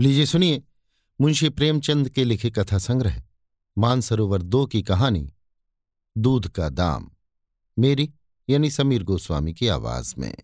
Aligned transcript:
लीजिए 0.00 0.26
सुनिए, 0.26 0.62
मुंशी 1.20 1.48
प्रेमचंद 1.48 2.08
के 2.08 2.24
लिखे 2.24 2.50
कथा 2.50 2.78
संग्रह, 2.78 3.22
मानसरोवर 3.78 4.42
दो 4.42 4.66
की 4.66 4.82
कहानी, 4.82 5.32
दूध 6.16 6.48
का 6.48 6.68
दाम, 6.68 7.10
मेरी 7.78 8.10
यानी 8.48 8.70
समीर 8.70 9.02
गोस्वामी 9.02 9.54
की 9.54 9.68
आवाज़ 9.68 10.14
में। 10.18 10.34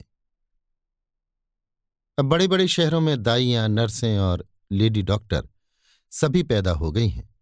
अब 2.19 2.25
बड़े 2.25 2.49
बड़े 2.49 2.69
शहरों 2.69 3.01
में 3.01 3.23
दाइयाँ, 3.23 3.69
नर्सें 3.69 4.19
और 4.19 4.47
लेडी 4.73 5.03
डॉक्टर 5.03 5.49
सभी 6.11 6.43
पैदा 6.43 6.73
हो 6.73 6.93
गई 6.93 7.09
हैं, 7.09 7.35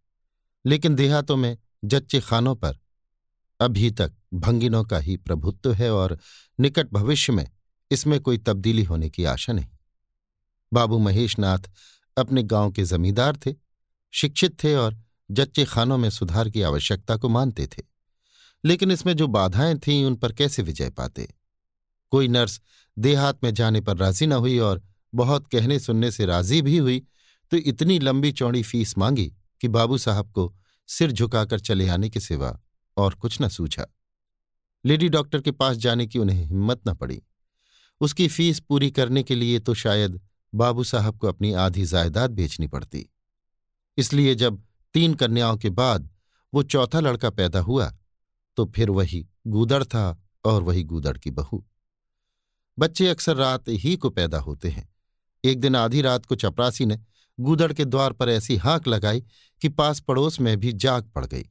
लेकिन 0.66 0.94
देहातों 0.94 1.36
में 1.36 1.56
जच्चे 1.84 2.20
खानों 2.20 2.54
पर 2.56 2.78
अभी 3.60 3.90
तक 3.90 4.12
भंगिनों 4.34 4.84
का 4.84 4.98
ही 4.98 5.16
प्रभुत्व 5.16 5.72
है 5.72 5.90
और 5.90 6.18
निकट 6.60 6.92
भविष्य 6.92 7.32
में 7.32 7.50
इसमें 7.90 8.20
कोई 8.20 8.38
तब्दीली 8.38 8.82
होने 8.82 9.10
की 9.10 9.24
आशा 9.24 9.52
नहीं। 9.52 9.68
बाबू 10.72 10.98
महेशनाथ 10.98 11.58
अपने 12.18 12.42
गाँव 12.42 12.70
के 12.70 12.84
जमींदार 12.84 13.36
थे, 13.36 13.54
शिक्षित 14.12 14.64
थे 14.64 14.74
और 14.74 14.98
जच्चे 15.30 15.64
खानों 15.64 15.98
में 15.98 16.10
सुधार 16.10 16.50
की 16.50 16.62
आवश्यकता 16.62 17.16
को 17.16 17.28
मानते 17.28 17.66
थे। 17.66 17.82
लेकिन 18.64 18.90
इसमें 18.90 19.14
जो 19.16 19.26
बाधाएँ 19.26 19.78
थीं, 19.78 20.04
उन 20.04 20.16
पर 20.16 20.32
कैसे 20.32 20.62
विजय 20.62 20.90
पाते? 20.90 21.34
कोई 22.10 22.28
नर्स 22.28 22.60
देहात 22.98 23.44
में 23.44 23.54
जाने 23.54 23.80
पर 23.80 23.96
राज़ी 23.96 24.26
न 24.26 24.32
हुई 24.32 24.58
और 24.58 24.82
बहुत 25.14 25.46
कहने 25.46 25.78
सुनने 25.78 26.10
से 26.10 26.26
राज़ी 26.26 26.62
भी 26.62 26.78
हुई 26.78 27.02
तो 27.50 27.56
इतनी 27.56 27.98
लंबी 27.98 28.32
चौड़ी 28.32 28.62
फ़ीस 28.62 28.98
मांगी 28.98 29.32
कि 29.60 29.68
बाबू 29.68 29.98
साहब 29.98 30.30
को 30.30 30.54
सिर 30.88 31.12
झुकाकर 31.12 31.60
चले 31.60 31.88
आने 31.88 32.10
के 32.10 32.20
सिवा 32.20 32.60
और 32.96 33.14
कुछ 33.14 33.40
न 33.42 33.48
सूझा। 33.48 33.86
लेडी 34.84 35.08
डॉक्टर 35.08 35.40
के 35.40 35.50
पास 35.50 35.76
जाने 35.76 36.06
की 36.06 36.18
उन्हें 36.18 36.44
हिम्मत 36.44 36.80
न 36.88 36.94
पड़ी। 36.94 37.22
उसकी 38.00 38.28
फ़ीस 38.28 38.60
पूरी 38.60 38.90
करने 38.90 39.22
के 39.22 39.34
लिए 39.34 39.58
तो 39.58 39.74
शायद 39.74 40.20
बाबू 40.54 40.84
साहब 40.84 41.18
को 41.18 41.28
अपनी 41.28 41.52
आधी 41.52 41.84
जायदाद 41.84 42.30
बेचनी 42.30 42.66
पड़ती। 42.66 43.08
इसलिए 43.98 44.34
जब 44.34 44.62
तीन 44.94 45.14
कन्याओं 45.14 45.56
के 45.56 45.70
बाद 45.70 46.08
वो 46.54 46.62
चौथा 46.62 47.00
लड़का 47.00 47.30
पैदा 47.30 47.60
हुआ 47.60 47.92
तो 48.56 48.64
फिर 48.66 48.90
वही 48.90 49.26
गूदड़ 49.46 49.84
था 49.84 50.22
और 50.44 50.62
वही 50.62 50.82
गूदड़ 50.84 51.18
की 51.18 51.30
बहू। 51.30 51.64
बच्चे 52.78 53.08
अक्सर 53.08 53.36
रात 53.36 53.68
ही 53.68 53.96
को 53.96 54.10
पैदा 54.10 54.38
होते 54.38 54.68
हैं। 54.68 54.88
एक 55.44 55.60
दिन 55.60 55.76
आधी 55.76 56.02
रात 56.02 56.26
को 56.26 56.34
चपरासी 56.34 56.86
ने 56.86 56.98
गूदड़ 57.40 57.72
के 57.72 57.84
द्वार 57.84 58.12
पर 58.12 58.28
ऐसी 58.28 58.56
हाँक 58.56 58.88
लगाई 58.88 59.20
कि 59.62 59.68
पास 59.68 60.00
पड़ोस 60.00 60.40
में 60.40 60.56
भी 60.60 60.72
जाग 60.72 61.04
पड़ 61.04 61.26
गई। 61.26 61.44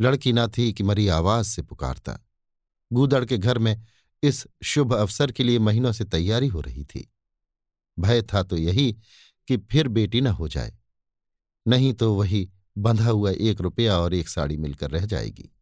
लड़की 0.00 0.32
न 0.32 0.46
थी 0.48 0.72
कि 0.72 0.82
मरी 0.82 1.08
आवाज़ 1.08 1.46
से 1.46 1.62
पुकारता। 1.62 2.18
गूदड़ 2.92 3.24
के 3.24 3.38
घर 3.38 3.58
में 3.58 3.82
इस 4.22 4.46
शुभ 4.62 4.94
अवसर 4.94 5.32
के 5.32 5.44
लिए 5.44 5.58
महीनों 5.58 5.92
से 5.92 6.04
तैयारी 6.04 6.48
हो 6.48 6.60
रही 6.60 6.84
थी। 6.84 7.12
भय 7.98 8.22
था 8.22 8.42
तो 8.42 8.56
यही 8.56 8.96
कि 9.48 9.56
फिर 9.56 9.88
बेटी 9.88 10.20
न 10.20 10.26
हो 10.26 10.48
जाए। 10.48 10.74
नहीं 11.68 11.92
तो 11.92 12.14
वही 12.14 12.50
बंधा 12.78 13.10
हुआ 13.10 13.30
एक 13.30 13.60
रुपया 13.60 13.98
और 13.98 14.14
एक 14.14 14.28
साड़ी 14.28 14.56
मिलकर 14.56 14.90
रह 14.90 15.06
जाएगी। 15.06 15.54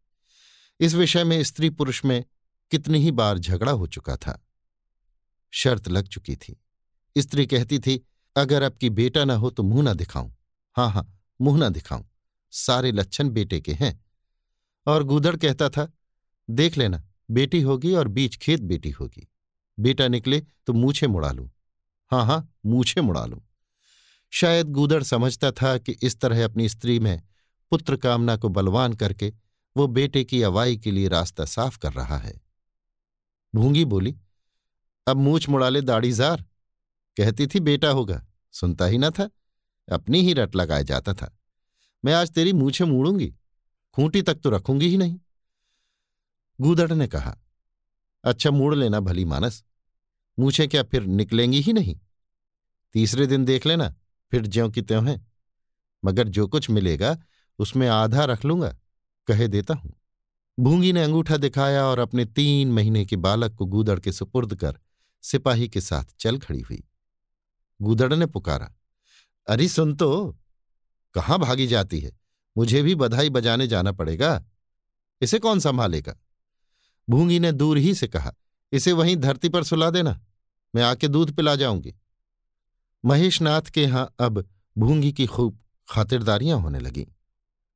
इस 0.79 0.93
विषय 0.93 1.23
में 1.23 1.43
स्त्री 1.43 1.69
पुरुष 1.69 2.05
में 2.05 2.25
कितनी 2.71 2.99
ही 2.99 3.11
बार 3.11 3.37
झगड़ा 3.37 3.71
हो 3.71 3.87
चुका 3.87 4.15
था। 4.15 4.47
शर्त 5.51 5.87
लग 5.87 6.07
चुकी 6.07 6.35
थी। 6.35 6.61
स्त्री 7.17 7.47
कहती 7.47 7.79
थी, 7.79 8.07
अगर 8.35 8.63
आपकी 8.63 8.89
बेटा 8.89 9.25
ना 9.25 9.33
हो 9.33 9.49
तो 9.49 9.63
मुँह 9.63 9.83
ना 9.83 9.93
दिखाऊँ। 9.93 10.35
हाँ 10.75 10.89
हाँ 10.89 11.19
मुँह 11.41 11.57
ना 11.57 11.69
दिखाऊँ। 11.69 12.09
सारे 12.51 12.91
लक्षण 12.91 13.29
बेटे 13.29 13.61
के 13.61 13.73
हैं। 13.73 14.05
और 14.87 15.03
गूदड़ 15.03 15.35
कहता 15.35 15.69
था, 15.69 15.93
देख 16.49 16.77
लेना, 16.77 17.03
बेटी 17.31 17.61
होगी 17.61 17.93
और 17.93 18.07
बीच 18.07 18.35
खेत 18.35 18.59
बेटी 18.59 18.89
होगी। 18.89 19.27
बेटा 19.79 20.07
निकले 20.07 20.41
तो 20.65 20.73
मूछे 20.73 21.07
मुड़ा 21.07 21.31
लूँ। 21.31 21.49
हाँ 22.11 22.25
हाँ 22.25 22.53
मूछे 22.65 23.01
मुड़ा 23.01 23.25
लूँ। 23.25 23.41
शायद 24.31 24.69
गूदड़ 24.69 25.03
समझता 25.03 25.51
था 25.51 25.77
कि 25.77 25.91
इस 25.91 26.19
तरह 26.19 26.45
अपनी 26.45 26.69
स्त्री 26.69 26.99
में 26.99 27.21
पुत्र 27.71 27.95
कामना 27.95 28.35
को 28.35 28.49
बलवान 28.49 28.93
करके 28.93 29.33
वो 29.77 29.87
बेटे 29.87 30.23
की 30.23 30.41
अवाई 30.41 30.77
के 30.77 30.91
लिए 30.91 31.07
रास्ता 31.07 31.45
साफ़ 31.45 31.79
कर 31.79 31.93
रहा 31.93 32.17
है। 32.17 32.41
भूँगी 33.55 33.85
बोली, 33.85 34.17
अब 35.07 35.17
मूछ 35.17 35.49
मुड़ा 35.49 35.69
ले 35.69 35.81
दाढ़ीजार। 35.81 36.45
कहती 37.17 37.47
थी, 37.47 37.59
बेटा 37.59 37.89
होगा। 37.89 38.25
सुनता 38.51 38.85
ही 38.85 38.97
ना 38.97 39.09
था, 39.09 39.29
अपनी 39.91 40.21
ही 40.21 40.33
रट 40.33 40.55
लगाया 40.55 40.81
जाता 40.81 41.13
था। 41.13 41.37
मैं 42.05 42.13
आज 42.13 42.31
तेरी 42.31 42.53
मूछे 42.53 42.85
मूड़ूँगी, 42.85 43.35
खूंटी 43.93 44.21
तक 44.21 44.35
तो 44.35 44.49
रखूँगी 44.49 44.87
ही 44.87 44.97
नहीं। 44.97 45.19
गूदड़ 46.61 46.93
ने 46.93 47.07
कहा 47.07 47.37
अच्छा 48.23 48.51
मूड़ 48.51 48.75
लेना, 48.75 48.99
भली 48.99 49.25
मानस। 49.25 49.63
मूछे 50.39 50.67
क्या 50.67 50.83
फिर 50.83 51.03
निकलेंगी 51.03 51.59
ही 51.59 51.73
नहीं? 51.73 51.99
तीसरे 52.93 53.25
दिन 53.27 53.45
देख 53.45 53.65
लेना, 53.65 53.93
फिर 54.31 54.47
ज्यों 54.47 54.69
की 54.69 54.81
त्यों 54.81 55.07
है। 55.07 55.25
मगर 56.05 56.27
जो 56.27 56.47
कुछ 56.47 56.69
मिलेगा, 56.69 57.17
उसमें 57.59 57.87
आधा 57.87 58.25
रख 58.25 58.45
लूँगा, 58.45 58.75
कहे 59.27 59.47
देता 59.47 59.73
हूँ। 59.73 59.93
भूँगी 60.57 60.91
ने 60.93 61.03
अंगूठा 61.03 61.37
दिखाया 61.37 61.85
और 61.85 61.99
अपने 61.99 62.25
तीन 62.25 62.71
महीने 62.71 63.05
के 63.05 63.15
बालक 63.15 63.55
को 63.55 63.65
गूदड़ 63.65 63.99
के 63.99 64.11
सुपुर्द 64.11 64.55
कर 64.55 64.79
सिपाही 65.23 65.67
के 65.69 65.81
साथ 65.81 66.15
चल 66.19 66.37
खड़ी 66.37 66.61
हुई। 66.61 66.83
गूदड़ 67.81 68.13
ने 68.13 68.25
पुकारा, 68.25 68.73
अरे 69.47 69.67
सुन 69.67 69.95
तो 69.95 70.37
कहाँ 71.13 71.39
भागी 71.39 71.67
जाती 71.67 71.99
है? 71.99 72.11
मुझे 72.57 72.81
भी 72.81 72.95
बधाई 72.95 73.29
बजाने 73.29 73.67
जाना 73.67 73.91
पड़ेगा। 73.91 74.45
इसे 75.21 75.39
कौन 75.39 75.59
संभालेगा? 75.59 76.15
भूँगी 77.09 77.39
ने 77.39 77.51
दूर 77.51 77.77
ही 77.77 77.93
से 77.95 78.07
कहा 78.07 78.33
इसे 78.71 78.91
वहीं 78.91 79.15
धरती 79.15 79.49
पर 79.49 79.63
सुला 79.63 79.89
देना। 79.89 80.19
मैं 80.75 80.83
आके 80.83 81.07
दूध 81.07 81.35
पिला 81.35 81.55
जाऊँगी। 81.55 81.93
महेशनाथ 83.05 83.61
के 83.61 83.81
यहाँ 83.81 84.13
अब 84.19 84.43
भूँगी 84.77 85.11
की 85.11 85.25
खूब 85.25 85.59
खातिरदारियाँ 85.87 86.59
होने 86.59 86.79
लगीं। 86.79 87.05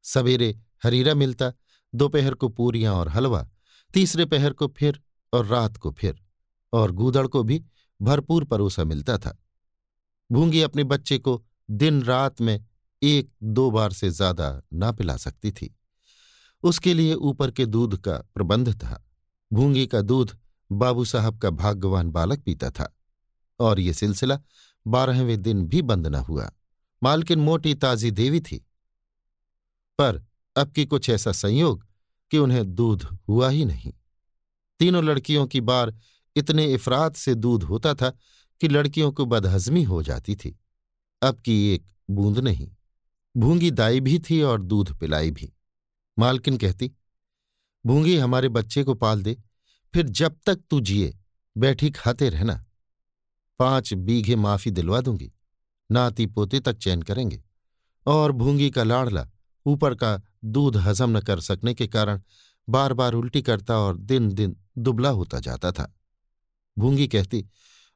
सवेरे 0.03 0.59
हरीरा 0.83 1.13
मिलता, 1.13 1.51
दोपहर 1.93 2.33
को 2.33 2.49
पूरियाँ 2.49 2.95
और 2.95 3.09
हलवा, 3.09 3.47
तीसरे 3.93 4.25
पहर 4.25 4.53
को 4.53 4.67
फिर 4.67 4.99
और 5.33 5.45
रात 5.45 5.77
को 5.77 5.91
फिर, 5.91 6.19
और 6.73 6.91
गूदड़ 6.91 7.27
को 7.27 7.43
भी 7.43 7.63
भरपूर 8.01 8.43
परोसा 8.43 8.83
मिलता 8.83 9.17
था। 9.17 9.37
भूँगी 10.31 10.61
अपने 10.61 10.83
बच्चे 10.83 11.17
को 11.17 11.41
दिन 11.69 12.01
रात 12.03 12.41
में 12.41 12.65
एक 13.01 13.31
दो 13.43 13.71
बार 13.71 13.93
से 13.93 14.09
ज़्यादा 14.09 14.61
ना 14.73 14.91
पिला 14.91 15.17
सकती 15.17 15.51
थी। 15.51 15.75
उसके 16.63 16.93
लिए 16.93 17.13
ऊपर 17.13 17.51
के 17.51 17.65
दूध 17.65 17.97
का 17.97 18.17
प्रबंध 18.35 18.73
था। 18.73 19.03
भूँगी 19.53 19.85
का 19.87 20.01
दूध 20.01 20.37
बाबू 20.71 21.05
साहब 21.05 21.37
का 21.37 21.49
भाग्यवान 21.49 22.09
बालक 22.11 22.39
पीता 22.39 22.69
था, 22.69 22.95
और 23.59 23.79
ये 23.79 23.93
सिलसिला 23.93 24.39
बारहवें 24.85 25.41
दिन 25.41 25.65
भी 25.65 25.81
बंद 25.81 26.07
न 26.07 26.15
हुआ। 26.15 26.51
मालकिन 27.01 27.39
मोटी 27.39 27.73
ताजी 27.75 28.11
देवी 28.11 28.39
थी। 28.41 28.57
पर 29.99 30.23
अब 30.55 30.71
की 30.71 30.85
कुछ 30.85 31.09
ऐसा 31.09 31.31
संयोग 31.31 31.85
कि 32.31 32.37
उन्हें 32.37 32.63
दूध 32.75 33.03
हुआ 33.29 33.49
ही 33.49 33.65
नहीं। 33.65 33.93
तीनों 34.79 35.03
लड़कियों 35.03 35.45
की 35.47 35.61
बार 35.61 35.93
इतने 36.35 36.65
इफरात 36.65 37.15
से 37.15 37.35
दूध 37.35 37.63
होता 37.63 37.93
था 37.93 38.09
कि 38.61 38.67
लड़कियों 38.67 39.11
को 39.11 39.25
बदहजमी 39.25 39.83
हो 39.83 40.01
जाती 40.03 40.35
थी। 40.35 40.57
अब 41.21 41.39
की 41.39 41.73
एक 41.73 41.85
बूंद 42.09 42.39
नहीं, 42.39 42.69
भूँगी 43.35 43.71
दाई 43.71 43.99
भी 43.99 44.19
थी 44.19 44.41
और 44.41 44.61
दूध 44.61 44.97
पिलाई 44.99 45.31
भी। 45.31 45.51
मालकिन 46.17 46.57
कहती, 46.57 46.91
भूँगी 47.85 48.17
हमारे 48.17 48.49
बच्चे 48.49 48.83
को 48.83 48.93
पाल 48.93 49.21
दे 49.23 49.37
फिर 49.93 50.07
जब 50.09 50.35
तक 50.45 50.59
तू 50.69 50.79
जिए 50.79 51.13
बैठी 51.55 51.89
खाते 51.91 52.29
रहना। 52.29 52.65
पाँच 53.59 53.93
बीघे 53.93 54.35
माफ़ी 54.35 54.71
दिलवा 54.71 55.01
दूँगी, 55.01 55.31
नाती 55.89 56.25
पोते 56.25 56.59
तक 56.59 56.77
चैन 56.77 57.01
करेंगे, 57.01 57.41
और 58.05 58.31
भूँगी 58.31 58.69
का 58.69 58.83
लाड़ला, 58.83 59.27
ऊपर 59.65 59.95
का 59.95 60.19
दूध 60.45 60.77
हजम 60.77 61.17
न 61.17 61.21
कर 61.21 61.39
सकने 61.39 61.73
के 61.73 61.87
कारण 61.87 62.21
बार 62.67 62.93
बार 62.93 63.13
उल्टी 63.13 63.41
करता 63.41 63.77
और 63.77 63.97
दिन 63.97 64.29
दिन 64.29 64.55
दुबला 64.77 65.09
होता 65.09 65.39
जाता 65.39 65.71
था। 65.71 65.91
भूँगी 66.77 67.07
कहती, 67.07 67.45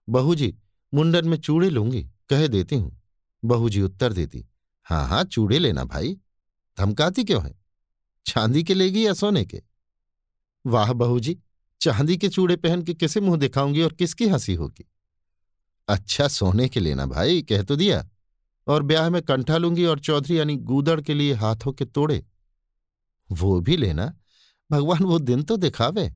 बहू 0.07 0.35
जी, 0.35 0.53
मुंडन 0.93 1.28
में 1.28 1.37
चूड़े 1.37 1.70
लूँगी, 1.70 2.03
कह 2.29 2.47
देती 2.47 2.75
हूँ। 2.75 3.02
बहू 3.43 3.70
जी 3.70 3.81
उत्तर 3.81 4.14
देती 4.14 4.46
हाँ 4.87 5.08
हाँ 5.08 5.23
चूड़े 5.23 5.59
लेना 5.59 5.84
भाई, 5.84 6.17
धमकाती 6.78 7.23
क्यों 7.23 7.43
है? 7.43 7.53
चांदी 8.25 8.64
के 8.64 8.73
लेगी 8.73 9.05
या 9.08 9.14
सोने 9.14 9.46
के? 9.46 9.61
वाह 10.66 10.93
बहू 10.93 11.20
जी 11.20 11.37
चांदी 11.81 12.17
के 12.17 12.29
चूड़े 12.29 12.55
पहन 12.55 12.81
के 12.81 12.93
किसे 12.93 13.22
मुँह 13.22 13.37
दिखाऊँगी 13.37 13.81
और 13.81 13.93
किसकी 13.93 14.27
हँसी 14.27 14.53
होगी? 14.53 14.91
अच्छा 15.87 16.27
सोने 16.27 16.69
के 16.69 16.79
लेना 16.79 17.05
भाई, 17.05 17.41
कह 17.41 17.63
तो 17.63 17.75
दिया। 17.75 18.09
और 18.67 18.83
ब्याह 18.83 19.09
में 19.09 19.22
कंठा 19.22 19.57
लूँगी 19.57 19.85
और 19.85 19.99
चौधरी 19.99 20.39
यानी 20.39 20.55
गूदड़ 20.55 21.01
के 21.01 21.13
लिए 21.13 21.33
हाथों 21.33 21.73
के 21.73 21.85
तोड़े। 21.85 22.25
वो 23.31 23.61
भी 23.61 23.77
लेना। 23.77 24.17
भगवान, 24.72 25.03
वो 25.03 25.19
दिन 25.19 25.43
तो 25.43 25.57
दिखावे। 25.57 26.16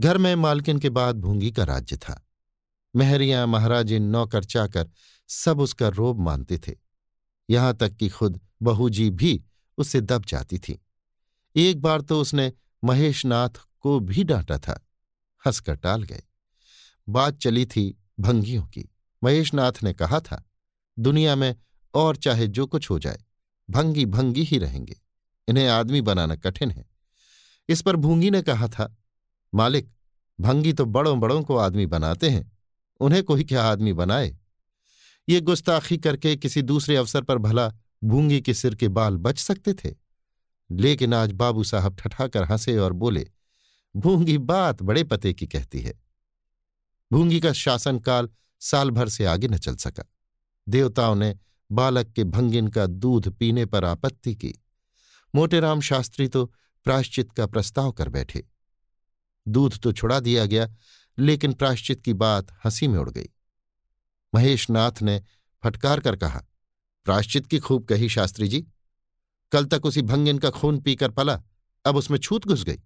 घर 0.00 0.18
में 0.18 0.34
मालकिन 0.34 0.78
के 0.78 0.90
बाद 0.90 1.16
भूँगी 1.16 1.52
का 1.52 1.64
राज्य 1.64 1.96
था। 1.96 2.28
महरियाँ, 2.96 3.46
महाराजिन, 3.46 4.02
नौकर, 4.02 4.44
चाकर, 4.44 4.90
सब 5.28 5.60
उसका 5.60 5.88
रोब 5.88 6.20
मानते 6.20 6.58
थे। 6.58 6.76
यहाँ 7.50 7.76
तक 7.76 7.92
कि 7.92 8.08
खुद 8.08 8.40
बहूजी 8.62 9.10
भी 9.10 9.44
उससे 9.78 10.00
दब 10.00 10.24
जाती 10.24 10.58
थी। 10.58 10.86
एक 11.56 11.80
बार 11.80 12.00
तो 12.00 12.20
उसने 12.20 12.52
महेशनाथ 12.84 13.69
को 13.80 14.00
भी 14.00 14.24
डांटा 14.24 14.58
था। 14.58 14.86
हंसकर 15.46 15.74
टाल 15.74 16.02
गए। 16.02 16.22
बात 17.08 17.38
चली 17.38 17.66
थी 17.66 18.04
भंगियों 18.20 18.66
की। 18.66 18.84
महेशनाथ 19.24 19.72
ने 19.82 19.92
कहा 19.92 20.20
था, 20.20 20.50
दुनिया 20.98 21.36
में 21.36 21.56
और 21.94 22.16
चाहे 22.16 22.46
जो 22.46 22.66
कुछ 22.66 22.90
हो 22.90 22.98
जाए, 22.98 23.18
भंगी 23.70 24.06
भंगी 24.06 24.42
ही 24.42 24.58
रहेंगे। 24.58 25.00
इन्हें 25.48 25.68
आदमी 25.68 26.00
बनाना 26.00 26.36
कठिन 26.36 26.70
है। 26.70 26.86
इस 27.68 27.82
पर 27.82 27.96
भूँगी 27.96 28.30
ने 28.30 28.42
कहा 28.42 28.68
था, 28.68 28.96
मालिक, 29.54 29.92
भंगी 30.40 30.72
तो 30.72 30.84
बड़ों 30.84 31.20
बड़ों 31.20 31.42
को 31.42 31.56
आदमी 31.56 31.86
बनाते 31.86 32.30
हैं। 32.30 32.58
उन्हें 33.00 33.24
कोई 33.24 33.44
क्या 33.44 33.64
आदमी 33.64 33.92
बनाए? 33.92 34.38
ये 35.28 35.40
गुस्ताखी 35.40 35.98
करके 35.98 36.36
किसी 36.36 36.62
दूसरे 36.62 36.96
अवसर 36.96 37.22
पर 37.22 37.38
भला 37.38 37.72
भूँगी 38.04 38.40
के 38.40 38.54
सिर 38.54 38.74
के 38.74 38.88
बाल 38.88 39.16
बच 39.16 39.38
सकते 39.38 39.74
थे। 39.74 39.94
लेकिन 40.70 41.14
आज 41.14 41.32
बाबू 41.32 41.64
साहब 41.64 41.96
ठठाकर 41.96 42.44
हंसे 42.44 42.78
और 42.78 42.92
बोले 42.92 43.30
भूँगी 43.96 44.38
बात 44.38 44.82
बड़े 44.82 45.04
पते 45.04 45.32
की 45.32 45.46
कहती 45.46 45.80
है। 45.80 46.00
भूँगी 47.12 47.40
का 47.40 47.52
शासनकाल 47.52 48.28
साल 48.60 48.90
भर 48.90 49.08
से 49.08 49.24
आगे 49.24 49.48
न 49.48 49.58
चल 49.58 49.76
सका। 49.76 50.04
देवताओं 50.68 51.14
ने 51.14 51.38
बालक 51.72 52.12
के 52.12 52.24
भंगिन 52.24 52.68
का 52.68 52.86
दूध 52.86 53.36
पीने 53.36 53.66
पर 53.66 53.84
आपत्ति 53.84 54.34
की। 54.34 54.54
मोटेराम 55.34 55.80
शास्त्री 55.80 56.28
तो 56.28 56.46
प्राश्चित 56.84 57.32
का 57.32 57.46
प्रस्ताव 57.46 57.92
कर 57.92 58.08
बैठे। 58.08 58.46
दूध 59.48 59.78
तो 59.78 59.92
छुड़ा 59.92 60.20
दिया 60.20 60.46
गया, 60.46 60.68
लेकिन 61.18 61.52
प्राश्चित 61.52 62.00
की 62.00 62.12
बात 62.12 62.46
हँसी 62.64 62.88
में 62.88 62.98
उड़ 62.98 63.10
गई। 63.10 63.28
महेश 64.34 64.70
नाथ 64.70 65.02
ने 65.02 65.22
फटकार 65.64 66.00
कर 66.00 66.16
कहा 66.16 66.44
प्राश्चित 67.04 67.46
की 67.46 67.58
खूब 67.58 67.84
कही 67.84 68.08
शास्त्री 68.08 68.48
जी। 68.48 68.66
कल 69.52 69.64
तक 69.64 69.86
उसी 69.86 70.02
भंगिन 70.02 70.38
का 70.38 70.50
खून 70.50 70.80
पीकर 70.80 71.10
पला, 71.10 71.42
अब 71.84 71.96
उसमें 71.96 72.18
छूत 72.18 72.46
घुस 72.46 72.64
गई। 72.64 72.80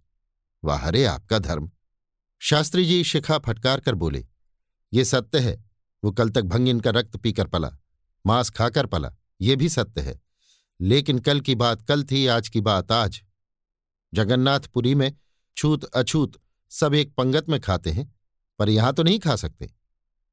वाह 0.65 0.89
रे 0.89 1.05
आपका 1.05 1.39
धर्म। 1.39 1.71
शास्त्री 2.43 2.85
जी 2.87 3.03
शिखा 3.05 3.39
फटकार 3.39 3.81
कर 3.81 3.95
बोले, 3.95 4.27
ये 4.93 5.05
सत्य 5.05 5.39
है। 5.39 5.65
वो 6.03 6.13
कल 6.13 6.31
तक 6.31 6.43
भंगिन 6.43 6.81
का 6.81 6.91
रक्त 6.91 7.17
पीकर 7.17 7.47
पला, 7.47 7.71
मांस 8.25 8.51
खाकर 8.51 8.87
पला, 8.87 9.15
ये 9.41 9.57
भी 9.57 9.69
सत्य 9.69 10.01
है। 10.01 10.21
लेकिन 10.81 11.19
कल 11.19 11.41
की 11.41 11.55
बात 11.55 11.83
कल 11.83 12.05
थी, 12.05 12.27
आज 12.27 12.49
की 12.49 12.61
बात 12.61 12.93
आज। 12.93 13.23
जगन्नाथपुरी 14.13 14.95
में 14.95 15.13
छूत 15.57 15.85
अछूत 15.85 16.41
सब 16.71 16.95
एक 16.95 17.15
पंगत 17.15 17.49
में 17.49 17.61
खाते 17.61 17.91
हैं, 17.91 18.13
पर 18.59 18.69
यहाँ 18.69 18.93
तो 18.93 19.03
नहीं 19.03 19.19
खा 19.19 19.37
सकते। 19.37 19.71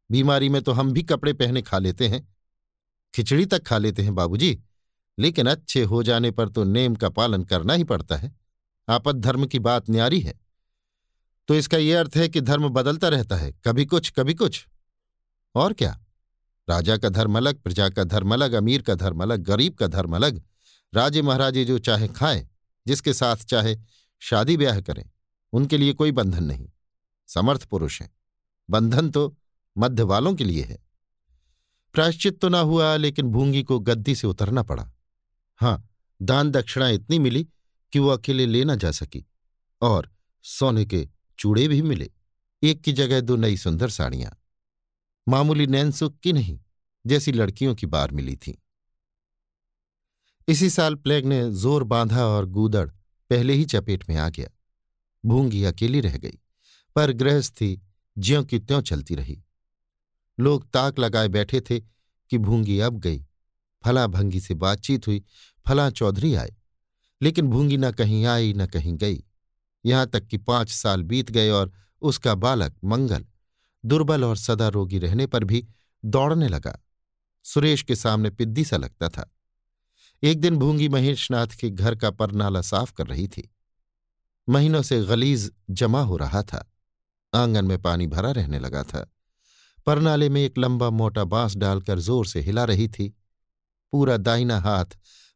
बीमारी 0.09 0.49
में 0.49 0.61
तो 0.61 0.71
हम 0.71 0.91
भी 0.91 1.03
कपड़े 1.03 1.33
पहने 1.33 1.61
खा 1.61 1.77
लेते 1.79 2.07
हैं। 2.07 2.27
खिचड़ी 3.13 3.45
तक 3.45 3.63
खा 3.63 3.77
लेते 3.77 4.03
हैं 4.03 4.15
बाबूजी, 4.15 4.59
लेकिन 5.19 5.47
अच्छे 5.47 5.83
हो 5.83 6.03
जाने 6.03 6.31
पर 6.31 6.49
तो 6.49 6.63
नेम 6.63 6.95
का 6.95 7.09
पालन 7.09 7.43
करना 7.43 7.73
ही 7.73 7.83
पड़ता 7.83 8.15
है। 8.15 8.40
आपद 8.89 9.15
धर्म 9.15 9.45
की 9.45 9.59
बात 9.59 9.89
न्यारी 9.89 10.19
है। 10.19 10.39
तो 11.47 11.55
इसका 11.55 11.77
यह 11.77 11.99
अर्थ 11.99 12.17
है 12.17 12.29
कि 12.29 12.41
धर्म 12.41 12.69
बदलता 12.69 13.07
रहता 13.07 13.35
है, 13.35 13.51
कभी 13.51 13.85
कुछ 13.85 14.11
कभी 14.11 14.33
कुछ। 14.33 14.67
और 15.55 15.73
क्या? 15.73 15.99
राजा 16.69 16.97
का 16.97 17.09
धर्म 17.09 17.37
अलग, 17.37 17.61
प्रजा 17.61 17.89
का 17.89 18.03
धर्म 18.03 18.33
अलग, 18.33 18.53
अमीर 18.53 18.81
का 18.81 18.95
धर्म 18.95 19.21
अलग, 19.21 19.39
गरीब 19.39 19.73
का 19.73 19.87
धर्म 19.87 20.15
अलग। 20.15 20.43
राजे 20.93 21.21
महाराजे 21.21 21.65
जो 21.65 21.79
चाहे 21.79 22.07
खाएँ, 22.07 22.49
जिसके 22.87 23.13
साथ 23.13 23.35
चाहे 23.35 23.77
शादी 24.19 24.57
ब्याह 24.57 24.81
करें, 24.81 25.09
उनके 25.53 25.77
लिए 25.77 25.93
कोई 25.93 26.11
बंधन 26.11 26.43
नहीं। 26.43 26.69
समर्थ 27.27 27.65
पुरुष 27.65 28.01
हैं। 28.01 28.17
बंधन 28.69 29.09
तो 29.09 29.37
मध्य 29.77 30.03
वालों 30.03 30.35
के 30.35 30.43
लिए 30.43 30.63
है। 30.63 30.77
प्रायश्चित 31.93 32.41
तो 32.41 32.49
ना 32.49 32.59
हुआ, 32.59 32.95
लेकिन 32.95 33.27
भूँगी 33.27 33.63
को 33.63 33.79
गद्दी 33.79 34.15
से 34.15 34.27
उतरना 34.27 34.63
पड़ा। 34.63 34.91
हाँ, 35.57 35.89
दान 36.21 36.51
दक्षिणा 36.51 36.89
इतनी 36.89 37.19
मिली 37.19 37.47
कि 37.93 37.99
वो 37.99 38.09
अकेले 38.09 38.45
ले 38.45 38.63
ना 38.63 38.75
जा 38.75 38.91
सकी 38.91 39.25
और 39.81 40.09
सोने 40.45 40.85
के 40.85 41.07
चूड़े 41.39 41.67
भी 41.67 41.81
मिले। 41.81 42.09
एक 42.63 42.81
की 42.81 42.93
जगह 42.93 43.21
दो 43.21 43.35
नई 43.35 43.57
सुंदर 43.57 43.89
साड़ियाँ। 43.89 44.37
मामूली 45.27 45.67
नैनसुख 45.67 46.17
की 46.19 46.33
नहीं, 46.33 46.59
जैसी 47.05 47.31
लड़कियों 47.31 47.75
की 47.75 47.85
बार 47.85 48.11
मिली 48.11 48.35
थी। 48.35 48.57
इसी 50.47 50.69
साल 50.69 50.95
प्लेग 50.95 51.25
ने 51.25 51.51
ज़ोर 51.51 51.83
बांधा 51.83 52.25
और 52.25 52.45
गूदड़ 52.45 52.89
पहले 53.29 53.53
ही 53.53 53.65
चपेट 53.65 54.09
में 54.09 54.15
आ 54.15 54.29
गया। 54.29 54.49
भूँगी 55.25 55.63
अकेली 55.63 56.01
रह 56.01 56.17
गई, 56.17 56.39
पर 56.95 57.11
गृहस्थी 57.11 57.81
ज्यों 58.17 58.43
की 58.43 58.59
त्यों 58.59 58.81
चलती 58.81 59.15
रही। 59.15 59.41
लोग 60.39 60.69
ताक 60.71 60.99
लगाए 60.99 61.27
बैठे 61.27 61.61
थे 61.61 61.79
कि 61.79 62.37
भूँगी 62.37 62.79
अब 62.79 62.99
गई। 62.99 63.25
फला 63.83 64.07
भंगी 64.07 64.39
से 64.39 64.53
बातचीत 64.53 65.07
हुई, 65.07 65.23
फला 65.67 65.89
चौधरी 65.89 66.33
आए। 66.35 66.55
लेकिन 67.21 67.47
भूँगी 67.47 67.77
न 67.77 67.91
कहीं 67.91 68.25
आई, 68.25 68.53
न 68.53 68.65
कहीं 68.65 68.97
गई। 68.97 69.23
यहाँ 69.85 70.07
तक 70.07 70.27
कि 70.27 70.37
पाँच 70.37 70.69
साल 70.69 71.03
बीत 71.03 71.31
गए 71.31 71.49
और 71.49 71.71
उसका 72.01 72.35
बालक 72.35 72.75
मंगल, 72.83 73.25
दुर्बल 73.85 74.23
और 74.23 74.37
सदा 74.37 74.67
रोगी 74.67 74.99
रहने 74.99 75.27
पर 75.27 75.43
भी 75.43 75.67
दौड़ने 76.05 76.47
लगा। 76.47 76.85
सुरेश 77.43 77.83
के 77.83 77.95
सामने 77.95 78.29
पिद्दी 78.29 78.65
सा 78.65 78.77
लगता 78.77 79.09
था। 79.09 79.35
एक 80.23 80.41
दिन 80.41 80.57
भूँगी 80.57 80.89
महेशनाथ 80.89 81.47
के 81.47 81.69
घर 81.69 81.95
का 81.95 82.11
परनाला 82.11 82.61
साफ़ 82.61 82.93
कर 82.93 83.07
रही 83.07 83.27
थी। 83.27 83.55
महीनों 84.49 84.81
से 84.81 85.05
गलीज 85.05 85.51
जमा 85.69 86.01
हो 86.01 86.17
रहा 86.17 86.43
था। 86.43 86.73
आँगन 87.33 87.65
में 87.65 87.81
पानी 87.81 88.07
भरा 88.07 88.31
रहने 88.31 88.59
लगा 88.59 88.83
था। 88.83 89.11
परनाले 89.85 90.29
में 90.29 90.41
एक 90.41 90.57
लंबा 90.57 90.89
मोटा 90.89 91.23
बाँस 91.23 91.55
डालकर 91.55 91.99
ज़ोर 91.99 92.25
से 92.25 92.39
हिला 92.39 92.63
रही 92.63 92.87
थी। 92.87 93.17
पूरा 93.91 94.17
दाहिना 94.17 94.59
हाथ 94.59 94.85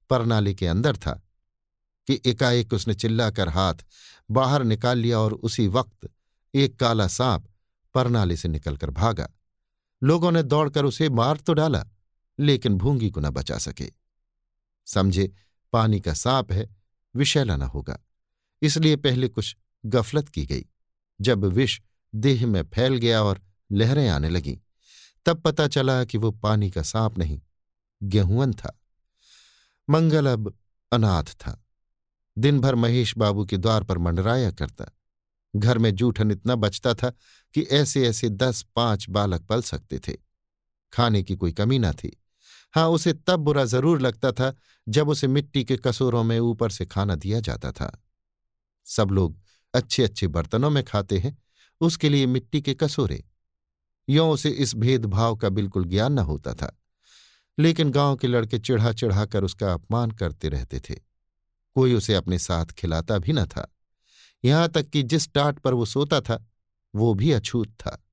परनाले 0.10 0.54
के 0.54 0.68
अंदर 0.68 0.98
था। 0.98 1.25
कि 2.08 2.22
एकाएक 2.26 2.74
उसने 2.74 2.94
चिल्लाकर 2.94 3.50
हाथ 3.50 3.74
बाहर 4.32 4.64
निकाल 4.64 4.98
लिया 4.98 5.20
और 5.20 5.34
उसी 5.34 5.68
वक्त 5.68 6.10
एक 6.56 6.80
काला 6.80 7.08
सांप 7.08 7.48
परनाले 7.94 8.38
से 8.38 8.48
निकलकर 8.48 8.90
भागा। 8.90 9.30
लोगों 10.04 10.32
ने 10.32 10.44
दौड़कर 10.44 10.86
उसे 10.86 11.10
मार 11.10 11.38
तो 11.38 11.54
डाला, 11.54 11.86
लेकिन 12.40 12.76
भूँगी 12.76 13.10
को 13.10 13.20
न 13.20 13.30
बचा 13.30 13.58
सके। 13.58 13.92
समझे, 14.86 15.34
पानी 15.74 16.00
का 16.00 16.14
सांप 16.14 16.52
है, 16.52 16.76
विषैला 17.16 17.56
न 17.56 17.62
होगा। 17.62 18.00
इसलिए 18.62 18.96
पहले 18.96 19.28
कुछ 19.28 19.58
गफलत 19.86 20.30
की 20.30 20.46
गई। 20.46 20.66
जब 21.22 21.46
विष 21.46 21.82
देह 22.16 22.48
में 22.48 22.64
फैल 22.64 22.98
गया 22.98 23.24
और 23.24 23.42
लहरें 23.72 24.10
आने 24.10 24.30
लगीं, 24.30 24.58
तब 25.26 25.42
पता 25.42 25.68
चला 25.68 26.04
कि 26.04 26.18
वो 26.18 26.32
पानी 26.32 26.72
का 26.72 26.82
सांप 26.82 27.18
नहीं 27.18 27.42
गेहूँ 28.04 28.54
था। 28.54 28.80
मंगल 29.90 30.26
अब 30.26 30.58
अनाथ 30.92 31.24
था। 31.24 31.65
दिन 32.38 32.60
भर 32.60 32.76
महेश 32.76 33.18
बाबू 33.18 33.46
के 33.46 33.58
द्वार 33.58 33.84
पर 33.84 33.98
मंडराया 33.98 34.52
करता। 34.52 34.86
घर 35.56 35.78
में 35.78 35.96
जूठन 35.96 36.32
इतना 36.32 36.56
बचता 36.56 36.94
था 36.94 37.10
कि 37.54 37.62
ऐसे 37.62 38.08
ऐसे 38.08 38.30
दस 38.30 38.66
पाँच 38.76 39.10
बालक 39.10 39.42
पल 39.42 39.62
सकते 39.62 40.00
थे। 40.00 40.14
खाने 40.94 41.24
की 41.24 41.36
कोई 41.36 41.52
कमी 41.52 41.80
न 41.80 41.92
थी। 41.92 42.24
हाँ 42.74 42.90
उसे 42.90 43.14
तब 43.14 43.36
बुरा 43.36 43.66
ज़रूर 43.66 44.02
लगता 44.02 44.32
था 44.32 44.56
जब 44.90 45.10
उसे 45.10 45.28
मिट्टी 45.28 45.64
के 45.64 45.78
कसूरों 45.78 46.24
में 46.24 46.40
ऊपर 46.40 46.70
से 46.70 46.86
खाना 46.86 47.16
दिया 47.16 47.40
जाता 47.40 47.72
था। 47.72 48.04
सब 48.86 49.12
लोग 49.12 49.40
अच्छे 49.74 50.04
अच्छे 50.04 50.28
बर्तनों 50.28 50.70
में 50.70 50.84
खाते 50.84 51.18
हैं, 51.18 51.44
उसके 51.82 52.10
लिए 52.10 52.26
मिट्टी 52.26 52.62
के 52.62 52.74
कसोरे। 52.74 53.24
यों 54.10 54.32
उसे 54.32 54.50
इस 54.50 54.76
भेदभाव 54.76 55.36
का 55.36 55.50
बिल्कुल 55.50 55.86
ज्ञान 55.86 56.14
न 56.14 56.20
होता 56.20 56.54
था। 56.54 56.82
लेकिन 57.60 57.92
गाँव 57.92 58.16
के 58.16 58.28
लड़के 58.28 58.60
चिढ़ा 58.60 58.94
चिढ़ाकर 58.94 59.44
उसका 59.44 59.74
अपमान 59.74 60.12
करते 60.12 60.50
रहते 60.50 60.80
थे। 60.80 61.15
कोई 61.76 61.94
उसे 61.94 62.14
अपने 62.14 62.40
साथ 62.40 62.66
खिलाता 62.66 63.18
भी 63.18 63.34
न 63.34 63.46
था। 63.46 63.76
यहाँ 64.46 64.70
तक 64.70 64.90
कि 64.90 65.04
जिस 65.04 65.34
टाट 65.34 65.60
पर 65.60 65.74
वो 65.74 65.86
सोता 65.86 66.22
था, 66.22 66.48
वो 66.96 67.14
भी 67.14 67.32
अछूत 67.32 67.68
था। 67.68 68.06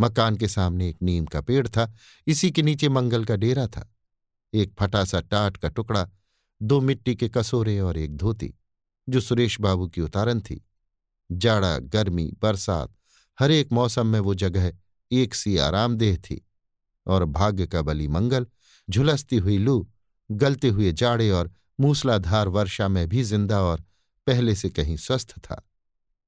मकान 0.00 0.36
के 0.36 0.48
सामने 0.48 0.88
एक 0.88 0.96
नीम 1.02 1.24
का 1.24 1.40
पेड़ 1.40 1.68
था, 1.68 1.94
इसी 2.26 2.50
के 2.50 2.62
नीचे 2.62 2.88
मंगल 2.88 3.24
का 3.24 3.36
डेरा 3.36 3.66
था। 3.66 3.94
एक 4.54 4.74
फटा 4.78 5.04
सा 5.04 5.20
टाट 5.20 5.56
का 5.56 5.68
टुकड़ा, 5.68 6.08
दो 6.62 6.80
मिट्टी 6.80 7.14
के 7.14 7.28
कसोरे 7.28 7.80
और 7.80 7.96
एक 7.96 8.16
धोती, 8.16 8.54
जो 9.08 9.20
सुरेश 9.20 9.60
बाबू 9.60 9.88
की 9.88 10.00
उतारन 10.00 10.40
थी। 10.40 10.66
जाड़ा, 11.32 11.78
गर्मी, 11.78 12.32
बरसात, 12.42 12.94
हर 13.40 13.50
एक 13.50 13.72
मौसम 13.72 14.06
में 14.06 14.20
वो 14.20 14.34
जगह 14.34 14.72
एक 15.12 15.34
सी 15.34 15.56
आरामदेह 15.56 16.16
थी 16.16 16.46
और 17.06 17.24
भाग्य 17.24 17.66
का 17.66 17.82
बली 17.82 18.08
मंगल, 18.08 18.46
झुलसती 18.90 19.36
हुई 19.36 19.58
लू, 19.58 19.90
गलते 20.30 20.68
हुए 20.68 20.92
जाड़े 20.92 21.30
और 21.30 21.52
मूसलाधार 21.82 22.48
वर्षा 22.48 22.88
में 22.88 23.08
भी 23.08 23.22
ज़िंदा 23.22 23.60
और 23.60 23.84
पहले 24.26 24.54
से 24.54 24.68
कहीं 24.70 24.96
स्वस्थ 24.96 25.38
था। 25.38 25.62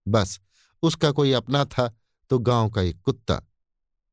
बस, 0.07 0.41
उसका 0.83 1.11
कोई 1.11 1.33
अपना 1.33 1.65
था 1.65 1.89
तो 2.31 2.39
गाँव 2.39 2.71
का 2.71 2.83
एक 2.83 3.01
कुत्ता, 3.01 3.41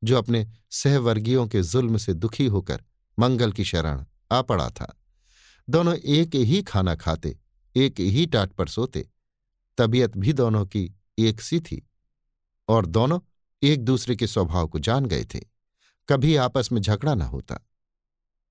जो 0.02 0.18
अपने 0.18 0.46
सहवर्गीयों 0.70 1.46
के 1.48 1.62
जुल्म 1.62 1.96
से 1.96 2.14
दुखी 2.14 2.46
होकर 2.46 2.82
मंगल 3.18 3.52
की 3.52 3.64
शरण 3.64 4.04
आ 4.32 4.42
पड़ा 4.42 4.68
था। 4.70 4.92
दोनों 5.68 5.94
एक 5.94 6.34
ही 6.34 6.62
खाना 6.62 6.94
खाते, 6.94 7.36
एक 7.76 8.00
ही 8.00 8.26
टाट 8.26 8.52
पर 8.52 8.68
सोते, 8.68 9.08
तबीयत 9.78 10.16
भी 10.16 10.32
दोनों 10.32 10.64
की 10.66 10.90
एक 11.18 11.40
सी 11.40 11.60
थी 11.60 11.86
और 12.68 12.86
दोनों 12.86 13.18
एक 13.62 13.84
दूसरे 13.84 14.16
के 14.16 14.26
स्वभाव 14.26 14.68
को 14.68 14.78
जान 14.78 15.06
गए 15.06 15.24
थे। 15.24 15.40
कभी 16.08 16.36
आपस 16.36 16.72
में 16.72 16.80
झगड़ा 16.80 17.14
न 17.14 17.22
होता। 17.22 17.58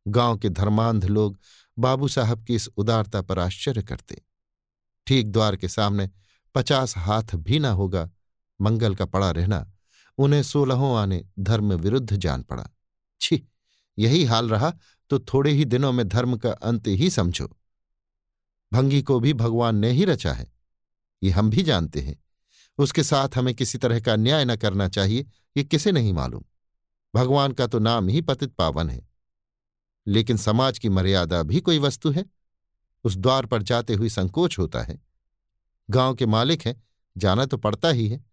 गाँव 0.05 0.37
के 0.37 0.49
धर्मांध 0.49 1.05
लोग 1.05 1.39
बाबू 1.81 2.07
साहब 2.07 2.43
की 2.45 2.55
इस 2.55 2.67
उदारता 2.69 3.21
पर 3.21 3.39
आश्चर्य 3.39 3.81
करते। 3.83 4.21
ठीक 5.07 5.31
द्वार 5.31 5.55
के 5.55 5.67
सामने 5.67 6.09
पचास 6.55 6.97
हाथ 6.97 7.35
भी 7.35 7.59
ना 7.59 7.71
होगा, 7.71 8.09
मंगल 8.59 8.95
का 8.95 9.05
पड़ा 9.05 9.29
रहना, 9.31 9.65
उन्हें 10.17 10.41
सोलहों 10.43 10.95
आने 10.97 11.23
धर्म 11.39 11.73
विरुद्ध 11.73 12.15
जान 12.15 12.43
पड़ा। 12.43 12.69
छी, 13.21 13.41
यही 13.97 14.23
हाल 14.23 14.49
रहा 14.49 14.73
तो 15.11 15.19
थोड़े 15.23 15.51
ही 15.51 15.65
दिनों 15.65 15.91
में 15.91 16.07
धर्म 16.07 16.37
का 16.37 16.51
अंत 16.51 16.87
ही 16.89 17.09
समझो। 17.09 17.49
भंगी 18.71 19.01
को 19.01 19.19
भी 19.19 19.33
भगवान 19.35 19.75
ने 19.75 19.89
ही 19.91 20.05
रचा 20.05 20.33
है, 20.33 20.51
ये 21.21 21.31
हम 21.31 21.49
भी 21.49 21.63
जानते 21.63 22.01
हैं। 22.01 22.19
उसके 22.79 23.03
साथ 23.03 23.35
हमें 23.35 23.53
किसी 23.55 23.77
तरह 23.77 23.99
का 23.99 24.15
न्याय 24.15 24.45
न 24.45 24.55
करना 24.55 24.87
चाहिए, 24.89 25.25
ये 25.55 25.63
किसे 25.63 25.91
नहीं 25.91 26.13
मालूम। 26.13 26.43
भगवान 27.13 27.51
का 27.51 27.67
तो 27.67 27.79
नाम 27.79 28.07
ही 28.09 28.21
पतित 28.21 28.53
पावन 28.53 28.89
है। 28.89 29.07
लेकिन 30.07 30.37
समाज 30.37 30.79
की 30.79 30.89
मर्यादा 30.89 31.43
भी 31.43 31.59
कोई 31.59 31.79
वस्तु 31.79 32.11
है। 32.11 32.25
उस 33.03 33.17
द्वार 33.17 33.45
पर 33.45 33.61
जाते 33.61 33.93
हुए 33.93 34.09
संकोच 34.09 34.59
होता 34.59 34.81
है। 34.81 34.99
गाँव 35.89 36.15
के 36.15 36.25
मालिक 36.25 36.61
हैं, 36.61 36.83
जाना 37.17 37.45
तो 37.45 37.57
पड़ता 37.57 37.89
ही 37.89 38.07
है। 38.07 38.25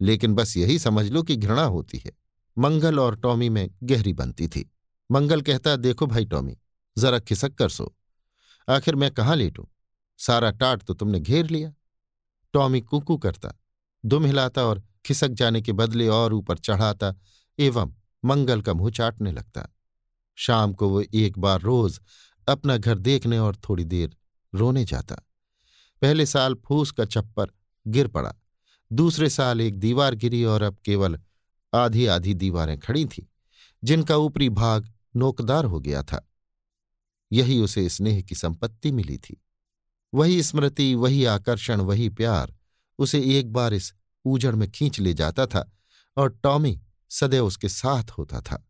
लेकिन 0.00 0.34
बस 0.34 0.56
यही 0.56 0.78
समझ 0.78 1.06
लो 1.06 1.22
कि 1.22 1.36
घृणा 1.36 1.62
होती 1.62 1.98
है। 1.98 2.12
मंगल 2.58 3.00
और 3.00 3.16
टॉमी 3.16 3.48
में 3.48 3.70
गहरी 3.82 4.12
बनती 4.12 4.48
थी। 4.48 4.72
मंगल 5.10 5.42
कहता, 5.42 5.76
देखो 5.76 6.06
भाई 6.06 6.24
टॉमी, 6.24 6.58
जरा 6.98 7.18
खिसक 7.18 7.54
कर 7.54 7.68
सो। 7.68 7.96
आखिर 8.68 8.94
मैं 8.94 9.10
कहाँ 9.10 9.36
लेटूं? 9.36 9.64
सारा 10.18 10.50
टाट 10.50 10.82
तो 10.82 10.94
तुमने 10.94 11.20
घेर 11.20 11.50
लिया। 11.50 11.72
टॉमी 12.52 12.80
कुकू 12.80 13.16
करता, 13.16 13.60
दुम 14.04 14.24
हिलाता 14.24 14.64
और 14.64 14.82
खिसक 15.06 15.28
जाने 15.28 15.62
के 15.62 15.72
बदले 15.72 16.08
और 16.08 16.34
ऊपर 16.34 16.58
चढ़ाता, 16.58 17.14
एवं 17.58 17.94
मंगल 18.24 18.62
का 18.62 18.74
मुँह 18.74 18.90
चाटने 18.90 19.32
लगता। 19.32 19.75
शाम 20.36 20.72
को 20.72 20.88
वो 20.88 21.04
एक 21.14 21.38
बार 21.38 21.60
रोज 21.60 22.00
अपना 22.48 22.76
घर 22.76 22.98
देखने 22.98 23.38
और 23.38 23.56
थोड़ी 23.56 23.84
देर 23.84 24.16
रोने 24.54 24.84
जाता। 24.84 25.14
पहले 26.02 26.26
साल 26.26 26.54
फूस 26.54 26.90
का 26.90 27.04
छप्पर 27.04 27.50
गिर 27.86 28.08
पड़ा। 28.08 28.34
दूसरे 28.92 29.30
साल 29.30 29.60
एक 29.60 29.78
दीवार 29.78 30.14
गिरी 30.14 30.44
और 30.44 30.62
अब 30.62 30.76
केवल 30.84 31.20
आधी 31.74 32.06
आधी 32.06 32.34
दीवारें 32.34 32.78
खड़ी 32.78 33.06
थीं, 33.06 33.24
जिनका 33.84 34.16
ऊपरी 34.16 34.48
भाग 34.48 34.92
नोकदार 35.16 35.64
हो 35.64 35.80
गया 35.80 36.02
था। 36.02 36.30
यही 37.32 37.60
उसे 37.60 37.88
स्नेह 37.88 38.20
की 38.20 38.34
संपत्ति 38.34 38.92
मिली 38.92 39.18
थी। 39.18 39.44
वही 40.14 40.42
स्मृति, 40.42 40.94
वही 40.94 41.24
आकर्षण, 41.24 41.80
वही 41.80 42.08
प्यार 42.08 42.54
उसे 42.98 43.38
एक 43.38 43.52
बार 43.52 43.74
इस 43.74 43.94
ऊजड़ 44.24 44.54
में 44.54 44.70
खींच 44.70 45.00
ले 45.00 45.14
जाता 45.14 45.46
था 45.46 45.72
और 46.16 46.30
टॉमी 46.30 46.82
सदैव 47.10 47.46
उसके 47.46 47.68
साथ 47.68 48.10
होता 48.10 48.40
था। 48.40 48.68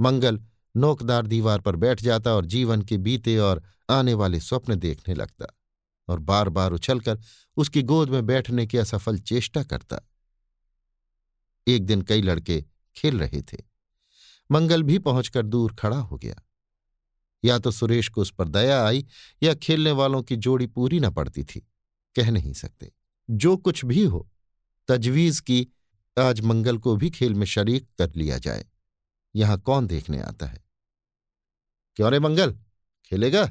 मंगल 0.00 0.40
नोकदार 0.76 1.26
दीवार 1.26 1.60
पर 1.60 1.76
बैठ 1.76 2.02
जाता 2.02 2.32
और 2.32 2.46
जीवन 2.46 2.82
के 2.82 2.98
बीते 2.98 3.38
और 3.38 3.62
आने 3.90 4.14
वाले 4.14 4.40
स्वप्न 4.40 4.74
देखने 4.74 5.14
लगता 5.14 5.46
और 6.08 6.18
बार 6.18 6.48
बार 6.48 6.72
उछलकर 6.72 7.20
उसकी 7.56 7.82
गोद 7.82 8.10
में 8.10 8.26
बैठने 8.26 8.66
की 8.66 8.78
असफल 8.78 9.18
चेष्टा 9.18 9.62
करता। 9.62 10.00
एक 11.66 11.86
दिन 11.86 12.02
कई 12.02 12.22
लड़के 12.22 12.64
खेल 12.96 13.18
रहे 13.18 13.42
थे। 13.42 13.58
मंगल 14.50 14.82
भी 14.82 14.98
पहुंचकर 14.98 15.46
दूर 15.46 15.74
खड़ा 15.74 15.98
हो 15.98 16.16
गया। 16.16 16.42
या 17.44 17.58
तो 17.58 17.70
सुरेश 17.70 18.08
को 18.08 18.20
उस 18.20 18.30
पर 18.30 18.48
दया 18.48 18.86
आई 18.86 19.06
या 19.42 19.54
खेलने 19.54 19.90
वालों 19.90 20.22
की 20.22 20.36
जोड़ी 20.36 20.66
पूरी 20.66 21.00
न 21.00 21.10
पड़ती 21.10 21.44
थी, 21.44 21.60
कह 22.16 22.30
नहीं 22.30 22.52
सकते। 22.52 22.92
जो 23.30 23.56
कुछ 23.56 23.84
भी 23.84 24.04
हो, 24.04 24.30
तजवीज 24.88 25.40
की 25.40 25.68
आज 26.18 26.40
मंगल 26.40 26.78
को 26.78 26.96
भी 26.96 27.10
खेल 27.10 27.34
में 27.34 27.46
शरीक 27.46 27.88
कर 27.98 28.12
लिया 28.16 28.38
जाए। 28.38 28.66
यहाँ 29.34 29.58
कौन 29.58 29.86
देखने 29.86 30.20
आता 30.20 30.46
है? 30.46 30.64
क्यों 31.96 32.10
रे 32.12 32.18
मंगल? 32.18 32.56
खेलेगा? 33.04 33.50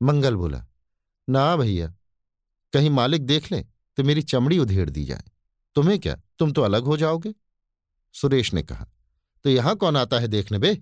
मंगल 0.00 0.36
बोला, 0.36 0.64
ना 1.28 1.56
भैया, 1.56 1.94
कहीं 2.72 2.90
मालिक 2.90 3.26
देख 3.26 3.50
ले 3.52 3.62
तो 3.98 4.04
मेरी 4.04 4.22
चमड़ी 4.22 4.58
उधेड़ 4.58 4.88
दी 4.90 5.04
जाए। 5.04 5.24
तुम्हें 5.76 5.98
क्या? 5.98 6.16
तुम 6.38 6.52
तो 6.52 6.62
अलग 6.62 6.84
हो 6.84 6.96
जाओगे? 6.96 7.34
सुरेश 8.14 8.52
ने 8.54 8.62
कहा 8.62 8.86
तो 9.44 9.50
यहाँ 9.50 9.76
कौन 9.76 9.96
आता 9.96 10.18
है 10.18 10.28
देखने 10.28 10.58
बे? 10.58 10.76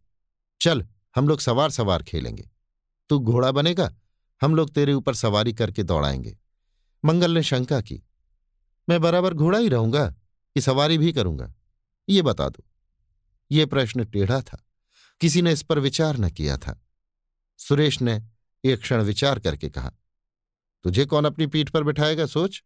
चल, 0.60 0.86
हम 1.16 1.28
लोग 1.28 1.40
सवार 1.40 1.70
सवार 1.70 2.02
खेलेंगे। 2.02 2.48
तू 3.10 3.18
घोड़ा 3.18 3.50
बनेगा, 3.52 3.90
हम 4.40 4.54
लोग 4.54 4.70
तेरे 4.70 4.92
ऊपर 4.92 5.14
सवारी 5.14 5.52
करके 5.52 5.82
दौड़ाएँगे। 5.82 6.36
मंगल 7.04 7.30
ने 7.30 7.42
शंका 7.42 7.80
की, 7.80 8.02
मैं 8.88 9.00
बराबर 9.00 9.34
घोड़ा 9.34 9.58
ही 9.58 9.68
रहूँगा 9.68 10.08
कि 10.08 10.60
सवारी 10.60 10.98
भी 10.98 11.12
करूँगा? 11.12 11.52
ये 12.08 12.22
बता 12.22 12.48
दो। 12.48 12.64
ये 13.50 13.66
प्रश्न 13.66 14.04
टेढ़ा 14.04 14.40
था। 14.40 14.64
किसी 15.20 15.42
ने 15.42 15.52
इस 15.52 15.62
पर 15.62 15.78
विचार 15.78 16.16
न 16.16 16.30
किया 16.30 16.56
था। 16.56 16.80
सुरेश 17.60 18.00
ने 18.02 18.20
एक 18.64 18.80
क्षण 18.80 19.02
विचार 19.02 19.38
करके 19.38 19.68
कहा, 19.68 19.90
तुझे 20.84 21.04
कौन 21.04 21.24
अपनी 21.24 21.46
पीठ 21.46 21.70
पर 21.70 21.82
बिठाएगा, 21.82 22.26
सोच? 22.26 22.62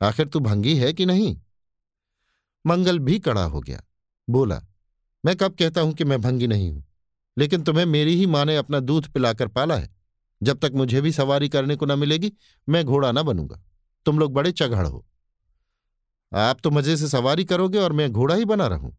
आखिर 0.00 0.28
तू 0.28 0.40
भंगी 0.40 0.76
है 0.76 0.92
कि 0.92 1.06
नहीं? 1.06 1.36
मंगल 2.66 2.98
भी 2.98 3.18
कड़ा 3.18 3.44
हो 3.44 3.60
गया। 3.60 3.82
बोला, 4.28 4.60
मैं 5.24 5.36
कब 5.36 5.54
कहता 5.54 5.80
हूँ 5.80 5.94
कि 5.94 6.04
मैं 6.04 6.20
भंगी 6.20 6.46
नहीं 6.46 6.70
हूँ? 6.70 6.84
लेकिन 7.38 7.62
तुम्हें 7.62 7.86
मेरी 7.86 8.14
ही 8.14 8.26
माँ 8.26 8.44
ने 8.44 8.56
अपना 8.56 8.80
दूध 8.80 9.08
पिलाकर 9.08 9.48
पाला 9.48 9.76
है। 9.76 9.94
जब 10.42 10.58
तक 10.58 10.72
मुझे 10.74 11.00
भी 11.00 11.12
सवारी 11.12 11.48
करने 11.48 11.76
को 11.76 11.86
न 11.86 11.98
मिलेगी, 11.98 12.32
मैं 12.68 12.84
घोड़ा 12.84 13.12
न 13.12 13.22
बनूँगा। 13.22 13.60
तुम 14.06 14.18
लोग 14.18 14.32
बड़े 14.32 14.52
चघड़ 14.52 14.86
हो। 14.86 15.06
आप 16.32 16.58
तो 16.64 16.70
मज़े 16.70 16.96
से 16.96 17.08
सवारी 17.08 17.44
करोगे 17.44 17.78
और 17.78 17.92
मैं 17.92 18.12
घोड़ा 18.12 18.34
ही 18.34 18.44
बना 18.44 18.66
रहूँ। 18.66 18.96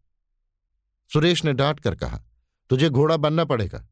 सुरेश 1.14 1.46
ने 1.46 1.54
डांट 1.54 1.80
कर 1.80 1.96
कहा, 1.96 2.20
तुझे 2.70 2.90
घोड़ा 2.90 3.18
बनना 3.18 3.46
पड़ेगा। 3.46 3.88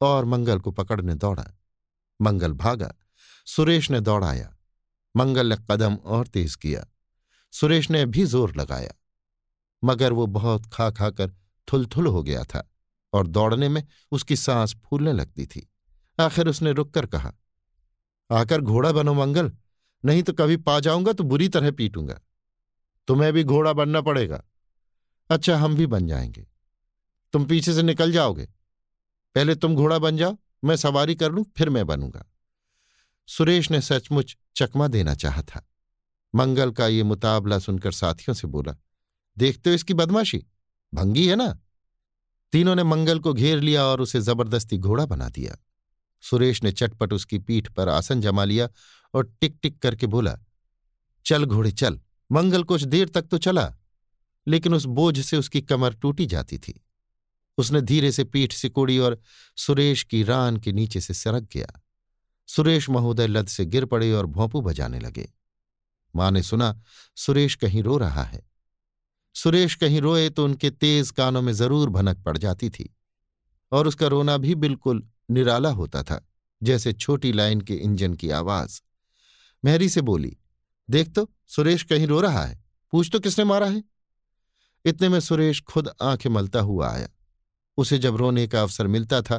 और 0.00 0.24
मंगल 0.24 0.58
को 0.58 0.70
पकड़ने 0.70 1.14
दौड़ा। 1.14 1.44
मंगल 2.20 2.52
भागा। 2.52 2.94
सुरेश 3.46 3.90
ने 3.90 4.00
दौड़ाया। 4.00 4.56
मंगल 5.16 5.46
ने 5.46 5.56
कदम 5.70 5.94
और 5.94 6.26
तेज 6.26 6.54
किया। 6.54 6.86
सुरेश 7.52 7.90
ने 7.90 8.06
भी 8.06 8.24
ज़ोर 8.24 8.56
लगाया। 8.56 8.94
मगर 9.84 10.12
वो 10.12 10.26
बहुत 10.26 10.66
खा 10.66 10.90
खा 10.90 10.90
खाकर 10.90 11.32
थुलथुल 11.68 12.06
हो 12.06 12.22
गया 12.22 12.44
था 12.44 12.70
और 13.12 13.26
दौड़ने 13.26 13.68
में 13.68 13.86
उसकी 14.12 14.36
सांस 14.36 14.74
फूलने 14.74 15.12
लगती 15.12 15.46
थी। 15.46 15.72
आखिर 16.20 16.48
उसने 16.48 16.72
रुककर 16.72 17.06
कहा, 17.06 17.32
आकर 18.30 18.60
घोड़ा 18.60 18.92
बनो 18.92 19.14
मंगल, 19.14 19.52
नहीं 20.04 20.22
तो 20.22 20.32
कभी 20.32 20.56
पा 20.56 20.80
जाऊँगा 20.80 21.12
तो 21.12 21.24
बुरी 21.24 21.48
तरह 21.48 21.70
पीटूँगा। 21.70 22.20
तुम्हें 23.08 23.32
भी 23.32 23.44
घोड़ा 23.44 23.72
बनना 23.72 24.00
पड़ेगा। 24.00 24.42
अच्छा 25.32 25.56
हम 25.56 25.76
भी 25.76 25.86
बन 25.86 26.06
जाएँगे। 26.06 26.46
तुम 27.32 27.44
पीछे 27.44 27.74
से 27.74 27.82
निकल 27.82 28.12
जाओगे। 28.12 28.46
पहले 29.34 29.54
तुम 29.54 29.74
घोड़ा 29.74 29.98
बन 29.98 30.16
जाओ, 30.16 30.38
मैं 30.64 30.76
सवारी 30.76 31.14
कर 31.14 31.32
लूँ, 31.32 31.44
फिर 31.56 31.70
मैं 31.70 31.86
बनूँगा। 31.86 32.24
सुरेश 33.28 33.70
ने 33.70 33.80
सचमुच 33.80 34.36
चकमा 34.56 34.88
देना 34.88 35.14
चाहा 35.14 35.42
था। 35.42 35.68
मंगल 36.34 36.70
का 36.70 36.86
ये 36.86 37.02
मुताबला 37.02 37.58
सुनकर 37.58 37.92
साथियों 37.92 38.34
से 38.34 38.48
बोला, 38.48 38.76
देखते 39.38 39.70
हो 39.70 39.74
इसकी 39.74 39.94
बदमाशी? 39.94 40.46
भंगी 40.94 41.28
है 41.28 41.36
ना? 41.36 41.60
तीनों 42.52 42.74
ने 42.74 42.82
मंगल 42.82 43.18
को 43.18 43.32
घेर 43.32 43.60
लिया 43.60 43.84
और 43.84 44.00
उसे 44.00 44.20
ज़बरदस्ती 44.20 44.78
घोड़ा 44.78 45.06
बना 45.06 45.28
दिया। 45.28 45.56
सुरेश 46.20 46.62
ने 46.62 46.72
चटपट 46.72 47.12
उसकी 47.12 47.38
पीठ 47.38 47.68
पर 47.68 47.88
आसन 47.88 48.20
जमा 48.20 48.44
लिया 48.44 48.68
और 49.14 49.32
टिक 49.40 49.58
टिक 49.62 49.78
करके 49.78 50.06
बोला, 50.06 50.38
चल 51.26 51.44
घोड़े, 51.44 51.72
चल। 51.72 52.00
मंगल 52.32 52.64
कुछ 52.64 52.82
देर 52.82 53.08
तक 53.08 53.22
तो 53.22 53.38
चला। 53.38 53.74
लेकिन 54.46 54.74
उस 54.74 54.84
बोझ 54.84 55.18
से 55.20 55.36
उसकी 55.36 55.60
कमर 55.60 55.94
टूटी 55.94 56.26
जाती 56.26 56.58
थी। 56.58 56.80
उसने 57.58 57.80
धीरे 57.80 58.12
से 58.12 58.24
पीठ 58.24 58.52
सिकोड़ी 58.52 58.98
और 58.98 59.20
सुरेश 59.56 60.02
की 60.02 60.22
रान 60.22 60.56
के 60.56 60.72
नीचे 60.72 61.00
से 61.00 61.14
सरक 61.14 61.48
गया। 61.52 61.80
सुरेश 62.48 62.88
महोदय 62.90 63.26
लद 63.26 63.46
से 63.46 63.64
गिर 63.64 63.84
पड़े 63.84 64.12
और 64.12 64.26
भोंपू 64.26 64.60
बजाने 64.60 65.00
लगे। 65.00 65.28
माँ 66.14 66.30
ने 66.30 66.42
सुना, 66.42 66.82
सुरेश 67.16 67.54
कहीं 67.54 67.82
रो 67.82 67.96
रहा 67.98 68.22
है। 68.22 68.42
सुरेश 69.36 69.74
कहीं 69.74 70.00
रोए 70.00 70.28
तो 70.30 70.44
उनके 70.44 70.70
तेज 70.70 71.10
कानों 71.10 71.42
में 71.42 71.52
ज़रूर 71.52 71.90
भनक 71.90 72.22
पड़ 72.22 72.36
जाती 72.38 72.70
थी 72.70 72.88
और 73.72 73.86
उसका 73.88 74.06
रोना 74.06 74.36
भी 74.36 74.54
बिल्कुल 74.54 75.02
निराला 75.30 75.70
होता 75.70 76.02
था, 76.02 76.20
जैसे 76.62 76.92
छोटी 76.92 77.32
लाइन 77.32 77.60
के 77.60 77.74
इंजन 77.74 78.14
की 78.14 78.30
आवाज़। 78.30 78.80
मेहरी 79.64 79.88
से 79.88 80.00
बोली, 80.00 80.36
देख 80.88 81.12
तो 81.12 81.28
सुरेश 81.46 81.82
कहीं 81.82 82.06
रो 82.06 82.20
रहा 82.20 82.44
है। 82.44 82.62
पूछ 82.92 83.10
तो 83.12 83.20
किसने 83.20 83.44
मारा 83.44 83.66
है? 83.66 83.82
इतने 84.84 85.08
में 85.08 85.18
सुरेश 85.20 85.60
खुद 85.62 85.90
आँखें 86.02 86.28
मलता 86.30 86.60
हुआ 86.60 86.90
आया। 86.90 87.08
उसे 87.78 87.98
जब 87.98 88.16
रोने 88.16 88.46
का 88.46 88.62
अवसर 88.62 88.86
मिलता 88.86 89.20
था 89.22 89.38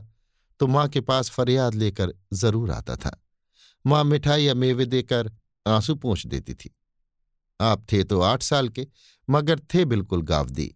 तो 0.59 0.67
माँ 0.67 0.87
के 0.89 1.01
पास 1.01 1.29
फरियाद 1.29 1.73
लेकर 1.73 2.13
ज़रूर 2.33 2.71
आता 2.71 2.95
था। 2.95 3.11
माँ 3.85 4.03
मिठाई 4.03 4.43
या 4.43 4.53
मेवे 4.53 4.85
देकर 4.85 5.31
आँसू 5.65 5.95
पूछ 5.95 6.25
देती 6.27 6.53
थी। 6.53 6.75
आप 7.59 7.85
थे 7.91 8.03
तो 8.03 8.19
आठ 8.21 8.43
साल 8.43 8.69
के, 8.69 8.87
मगर 9.27 9.59
थे 9.73 9.85
बिल्कुल 9.85 10.21
गावदी। 10.21 10.73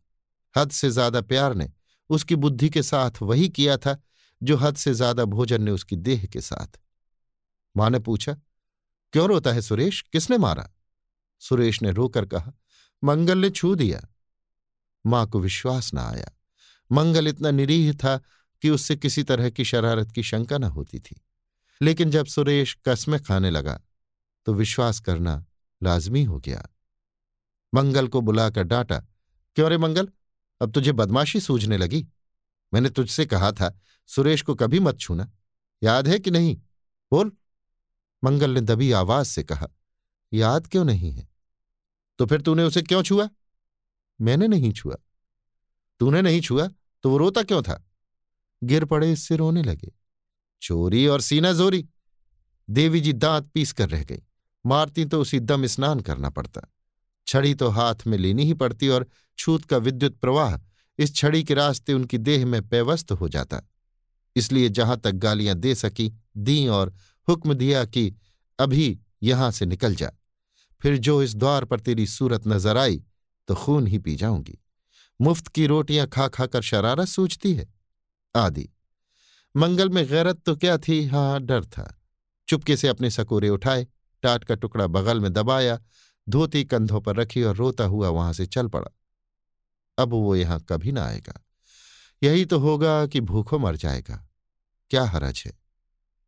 हद 0.55 0.71
से 0.71 0.89
ज़्यादा 0.89 1.21
प्यार 1.21 1.53
ने 1.53 1.69
उसकी 2.09 2.35
बुद्धि 2.35 2.69
के 2.69 2.83
साथ 2.83 3.21
वही 3.21 3.47
किया 3.49 3.77
था, 3.77 3.97
जो 4.41 4.57
हद 4.57 4.75
से 4.75 4.93
ज़्यादा 4.93 5.25
भोजन 5.25 5.63
ने 5.63 5.71
उसकी 5.71 5.95
देह 5.95 6.25
के 6.25 6.41
साथ। 6.41 6.79
माँ 7.75 7.89
ने 7.89 7.99
पूछा, 7.99 8.33
क्यों 9.13 9.27
रोता 9.27 9.51
है 9.51 9.61
सुरेश? 9.61 10.01
किसने 10.01 10.37
मारा? 10.37 10.69
सुरेश 11.41 11.81
ने 11.81 11.91
रोकर 11.91 12.25
कहा, 12.25 12.53
मंगल 13.03 13.37
ने 13.37 13.49
छू 13.49 13.73
दिया। 13.75 14.01
माँ 15.07 15.27
को 15.27 15.39
विश्वास 15.39 15.93
न 15.93 15.97
आया। 15.97 16.31
मंगल 16.91 17.27
इतना 17.27 17.51
निरीह 17.51 17.93
था 17.93 18.21
कि 18.61 18.69
उससे 18.69 18.95
किसी 18.95 19.23
तरह 19.23 19.49
की 19.49 19.65
शरारत 19.65 20.11
की 20.11 20.23
शंका 20.23 20.57
न 20.57 20.63
होती 20.63 20.99
थी। 20.99 21.21
लेकिन 21.81 22.11
जब 22.11 22.25
सुरेश 22.25 22.77
कसमें 22.85 23.23
खाने 23.23 23.51
लगा 23.51 23.81
तो 24.45 24.53
विश्वास 24.53 24.99
करना 24.99 25.45
लाजमी 25.83 26.23
हो 26.23 26.39
गया। 26.39 26.67
मंगल 27.73 28.07
को 28.07 28.21
बुलाकर 28.21 28.63
डांटा, 28.63 28.99
क्यों 29.55 29.69
रे 29.69 29.77
मंगल? 29.77 30.09
अब 30.61 30.71
तुझे 30.71 30.91
बदमाशी 30.91 31.39
सूझने 31.39 31.77
लगी। 31.77 32.07
मैंने 32.73 32.89
तुझसे 32.89 33.25
कहा 33.25 33.51
था, 33.51 33.79
सुरेश 34.07 34.41
को 34.41 34.55
कभी 34.55 34.79
मत 34.79 34.99
छूना। 34.99 35.31
याद 35.83 36.07
है 36.07 36.19
कि 36.19 36.31
नहीं? 36.31 36.55
बोल। 37.11 37.31
मंगल 38.23 38.51
ने 38.51 38.61
दबी 38.61 38.91
आवाज़ 38.91 39.27
से 39.27 39.43
कहा, 39.43 39.67
याद 40.33 40.67
क्यों 40.67 40.85
नहीं 40.85 41.11
है? 41.11 41.29
तो 42.17 42.25
फिर 42.25 42.41
तूने 42.41 42.63
उसे 42.63 42.81
क्यों 42.81 43.03
छुआ? 43.03 43.29
मैंने 44.19 44.47
नहीं 44.47 44.71
छुआ। 44.73 44.95
तूने 46.01 46.21
नहीं 46.21 46.41
छुआ 46.41 46.67
तो 47.03 47.09
वो 47.09 47.17
रोता 47.17 47.43
क्यों 47.43 47.61
था? 47.61 47.83
गिर 48.61 48.85
पड़े 48.85 49.11
इससे 49.11 49.35
रोने 49.35 49.63
लगे। 49.63 49.91
चोरी 50.61 51.05
और 51.07 51.21
सीना 51.21 51.51
जोरी। 51.53 51.85
देवी 52.67 52.99
जी 52.99 53.13
दांत 53.13 53.49
पीस 53.53 53.71
कर 53.73 53.89
रह 53.89 54.03
गई। 54.03 54.21
मारती 54.65 55.05
तो 55.05 55.21
उसी 55.21 55.39
दम 55.39 55.65
स्नान 55.65 55.99
करना 55.99 56.29
पड़ता। 56.29 56.61
छड़ी 57.27 57.53
तो 57.55 57.67
हाथ 57.67 58.07
में 58.07 58.17
लेनी 58.17 58.43
ही 58.43 58.53
पड़ती 58.53 58.87
और 58.87 59.07
छूत 59.37 59.65
का 59.65 59.77
विद्युत 59.77 60.17
प्रवाह 60.17 60.57
इस 60.99 61.15
छड़ी 61.15 61.43
के 61.43 61.53
रास्ते 61.53 61.93
उनकी 61.93 62.17
देह 62.17 62.45
में 62.45 62.67
पेवस्त 62.69 63.11
हो 63.11 63.29
जाता। 63.29 63.61
इसलिए 64.35 64.69
जहाँ 64.69 64.97
तक 64.97 65.11
गालियाँ 65.11 65.55
दे 65.55 65.75
सकी, 65.75 66.11
दी 66.37 66.67
और 66.67 66.93
हुक्म 67.27 67.53
दिया 67.53 67.83
कि 67.85 68.13
अभी 68.59 68.99
यहाँ 69.23 69.51
से 69.51 69.65
निकल 69.65 69.95
जा। 69.95 70.11
फिर 70.81 70.97
जो 70.97 71.21
इस 71.23 71.35
द्वार 71.35 71.65
पर 71.65 71.79
तेरी 71.79 72.07
सूरत 72.07 72.47
नज़र 72.47 72.77
आई 72.77 73.01
तो 73.47 73.55
खून 73.55 73.87
ही 73.87 73.99
पी 73.99 74.15
जाऊँगी। 74.15 74.57
मुफ़्त 75.21 75.47
की 75.47 75.65
रोटियाँ 75.65 76.07
खा 76.07 76.27
खाकर 76.27 76.61
शरारत 76.61 77.07
सूझती 77.07 77.53
है। 77.53 77.73
आदि। 78.35 78.69
मंगल 79.55 79.89
में 79.89 80.07
गैरत 80.07 80.41
तो 80.45 80.55
क्या 80.55 80.77
थी? 80.77 81.05
हाँ 81.05 81.41
डर 81.41 81.65
था। 81.65 82.01
चुपके 82.47 82.77
से 82.77 82.87
अपने 82.87 83.09
सकोरे 83.09 83.49
उठाए, 83.49 83.87
टाट 84.23 84.43
का 84.43 84.55
टुकड़ा 84.55 84.87
बगल 84.87 85.19
में 85.19 85.33
दबाया, 85.33 85.79
धोती 86.29 86.63
कंधों 86.63 87.01
पर 87.01 87.15
रखी 87.15 87.43
और 87.43 87.55
रोता 87.55 87.83
हुआ 87.83 88.09
वहाँ 88.09 88.33
से 88.33 88.45
चल 88.45 88.67
पड़ा। 88.67 88.91
अब 89.97 90.09
वो 90.09 90.35
यहाँ 90.35 90.65
कभी 90.69 90.91
ना 90.91 91.05
आएगा। 91.05 91.45
यही 92.23 92.45
तो 92.45 92.59
होगा 92.59 93.07
कि 93.07 93.21
भूखों 93.21 93.59
मर 93.59 93.75
जाएगा। 93.75 94.27
क्या 94.89 95.05
हरज 95.05 95.43
है? 95.45 95.53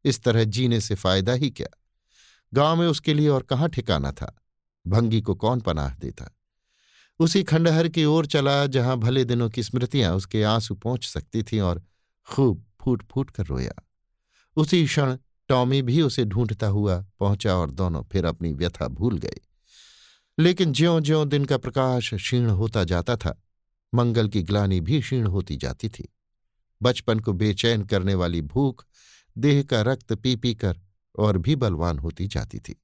इस 0.06 0.24
तरह 0.24 0.44
जीने 0.44 0.82
से 0.82 0.96
फ़ायदा 0.96 1.34
ही 1.34 1.50
क्या? 1.50 1.80
गाँव 2.54 2.80
में 2.80 2.88
उसके 2.88 3.14
लिए 3.14 3.28
और 3.28 3.44
कहाँ 3.44 3.70
ठिकाना 3.70 4.12
था? 4.12 4.42
भंगी 4.88 5.22
को 5.22 5.36
कौन 5.36 5.62
पनाह 5.62 5.96
देता? 5.96 6.39
उसी 7.20 7.44
खंडहर 7.44 7.88
की 7.88 8.06
ओर 8.06 8.26
चला, 8.26 8.66
जहाँ 8.66 8.98
भले 8.98 9.26
दिनों 9.26 9.50
की 9.50 9.64
स्मृतियाँ 9.64 10.16
उसके 10.16 10.44
आँसू 10.44 10.76
पहुँच 10.76 11.08
सकती 11.08 11.44
थीं 11.44 11.62
और 11.62 11.84
खूब 12.28 12.66
फूट 12.82 13.04
फूट 13.12 13.32
कर 13.32 13.46
रोया। 13.46 13.88
उसी 14.56 14.86
क्षण 14.86 15.18
टॉमी 15.48 15.82
भी 15.82 16.02
उसे 16.02 16.26
ढूंढता 16.26 16.68
हुआ 16.68 17.06
पहुँचा 17.20 17.56
और 17.56 17.72
दोनों 17.72 18.04
फिर 18.04 18.26
अपनी 18.26 18.54
व्यथा 18.54 18.88
भूल 18.88 19.18
गए। 19.18 19.40
लेकिन 20.40 20.72
ज्यो 20.72 21.00
ज्यो 21.00 21.26
दिन 21.26 21.46
का 21.46 21.58
प्रकाश 21.58 22.14
क्षीण 22.14 22.50
होता 22.50 22.84
जाता 22.84 23.16
था, 23.16 23.44
मंगल 23.94 24.28
की 24.28 24.44
ग्लानी 24.44 24.82
भी 24.82 25.02
क्षीण 25.02 25.28
होती 25.28 25.58
जाती 25.58 25.90
थी। 25.90 26.14
बचपन 26.82 27.20
को 27.20 27.34
बेचैन 27.34 27.84
करने 27.84 28.16
वाली 28.16 28.42
भूख, 28.42 28.86
देह 29.38 29.64
का 29.64 29.82
रक्त 29.82 30.14
पी 30.14 30.36
पी 30.36 30.56
कर 30.56 30.80
और 31.20 31.38
भी 31.38 31.56
बलवान 31.56 32.00
होती 32.00 32.28
जाती 32.28 32.60
थी। 32.60 32.82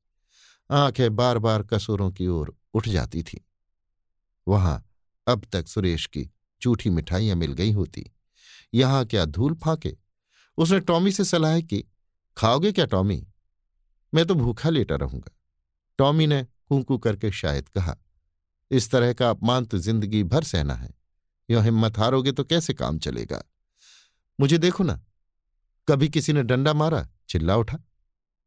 आँखें 0.71 1.15
बार 1.15 1.37
बार 1.37 1.63
कसूरों 1.63 2.11
की 2.11 2.27
ओर 2.27 2.57
उठ 2.73 2.89
जाती 2.89 3.23
थी। 3.23 3.45
वहाँ 4.47 4.83
अब 5.27 5.45
तक 5.51 5.67
सुरेश 5.67 6.05
की 6.05 6.29
जूठी 6.61 6.89
मिठाइयाँ 6.89 7.35
मिल 7.35 7.53
गई 7.53 7.71
होती। 7.71 8.05
यहाँ 8.73 9.05
क्या 9.05 9.25
धूल 9.25 9.53
फाके? 9.55 9.95
उसने 10.57 10.79
टॉमी 10.79 11.11
से 11.11 11.25
सलाह 11.25 11.59
की, 11.61 11.83
खाओगे 12.37 12.71
क्या 12.71 12.85
टॉमी? 12.85 13.25
मैं 14.13 14.25
तो 14.25 14.35
भूखा 14.35 14.69
लेटा 14.69 14.95
रहूँगा। 14.95 15.31
टॉमी 15.99 16.27
ने 16.27 16.43
कूकू 16.69 16.97
करके 16.97 17.31
शायद 17.31 17.67
कहा, 17.69 17.95
इस 18.71 18.89
तरह 18.91 19.13
का 19.13 19.29
अपमान 19.29 19.65
तो 19.65 19.77
ज़िंदगी 19.77 20.23
भर 20.23 20.43
सहना 20.43 20.73
है। 20.73 20.93
यो 21.49 21.59
हिम्मत 21.61 21.97
हारोगे 21.97 22.31
तो 22.31 22.43
कैसे 22.43 22.73
काम 22.73 22.97
चलेगा? 22.99 23.41
मुझे 24.39 24.57
देखो 24.57 24.83
ना। 24.83 24.99
कभी 25.87 26.09
किसी 26.09 26.33
ने 26.33 26.43
डंडा 26.43 26.73
मारा, 26.73 27.07
चिल्ला 27.29 27.55
उठा। 27.57 27.77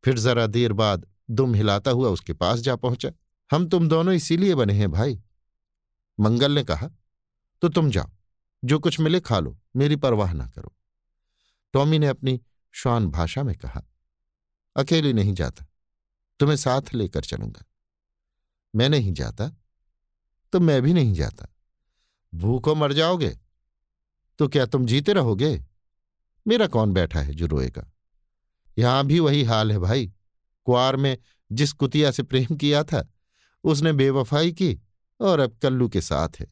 फिर 0.05 0.19
जरा 0.19 0.47
देर 0.47 0.73
बाद 0.73 1.07
दुम 1.31 1.55
हिलाता 1.55 1.91
हुआ 1.91 2.09
उसके 2.09 2.33
पास 2.33 2.61
जा 2.61 2.77
पहुँचा। 2.77 3.11
हम 3.51 3.69
तुम 3.69 3.89
दोनों 3.89 4.15
इसीलिए 4.15 4.55
बने 4.55 4.73
हैं 4.73 4.91
भाई। 4.91 5.21
मंगल 6.19 6.53
ने 6.53 6.65
कहा 6.65 6.89
तो 7.63 7.69
तुम 7.69 7.91
जाओ, 7.91 8.11
जो 8.65 8.79
कुछ 8.79 9.01
मिले 9.01 9.21
खा 9.21 9.39
लो, 9.39 9.59
मेरी 9.77 9.97
परवाह 9.97 10.33
ना 10.33 10.47
करो। 10.49 10.75
टॉमी 11.75 11.99
ने 11.99 12.07
अपनी 12.07 12.41
श्वान 12.75 13.07
भाषा 13.07 13.43
में 13.43 13.55
कहा, 13.57 13.83
अकेली 14.77 15.13
नहीं 15.13 15.35
जाता, 15.35 15.67
तुम्हें 16.41 16.57
साथ 16.57 16.95
लेकर 16.95 17.21
चलूँगा। 17.21 17.65
मैं 18.75 18.89
नहीं 18.89 19.13
जाता 19.13 19.51
तो 20.53 20.61
मैं 20.61 20.81
भी 20.83 20.93
नहीं 20.93 21.15
जाता। 21.15 21.47
भूखो 22.33 22.75
मर 22.75 22.93
जाओगे 22.93 23.31
तो 24.39 24.49
क्या 24.49 24.67
तुम 24.67 24.87
जीते 24.87 25.13
रहोगे? 25.13 25.65
मेरा 26.47 26.67
कौन 26.67 26.93
बैठा 26.93 27.21
है 27.21 27.35
जो 27.35 27.47
रोएगा? 27.47 27.91
यहाँ 28.79 29.05
भी 29.07 29.21
वही 29.21 29.43
हाल 29.45 29.73
है 29.73 29.79
भाई। 29.79 30.13
कुआर 30.67 30.97
में 30.97 31.17
जिस 31.53 31.73
कुतिया 31.73 32.11
से 32.11 32.23
प्रेम 32.23 32.57
किया 32.57 32.83
था, 32.85 33.07
उसने 33.65 33.93
बेवफाई 33.93 34.53
की 34.53 34.79
और 35.21 35.41
अब 35.41 35.59
कल्लू 35.63 35.89
के 35.89 36.01
साथ 36.01 36.29
है। 36.41 36.47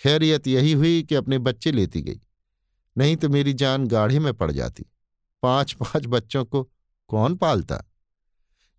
खैरियत 0.00 0.46
यही 0.46 0.72
हुई 0.72 1.02
कि 1.02 1.14
अपने 1.14 1.38
बच्चे 1.38 1.72
लेती 1.72 2.02
गई। 2.02 2.20
नहीं 2.98 3.16
तो 3.16 3.28
मेरी 3.28 3.52
जान 3.52 3.86
गाढ़े 3.86 4.18
में 4.18 4.34
पड़ 4.34 4.52
जाती। 4.52 4.86
पाँच 5.42 5.72
पाँच 5.72 6.06
बच्चों 6.06 6.44
को 6.44 6.70
कौन 7.08 7.36
पालता? 7.36 7.84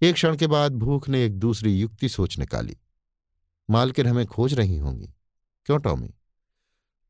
एक 0.02 0.14
क्षण 0.14 0.38
के 0.38 0.48
बाद 0.48 0.76
भूख 0.76 1.10
ने 1.10 1.26
एक 1.26 1.40
दूसरी 1.40 1.80
युक्ति 1.80 2.10
सोच 2.10 2.40
निकाली। 2.40 2.78
मालकिन 3.70 4.08
हमें 4.08 4.26
खोज 4.26 4.54
रही 4.54 4.78
होंगी। 4.78 5.14
क्यों, 5.66 5.80
टॉमी? 5.80 6.14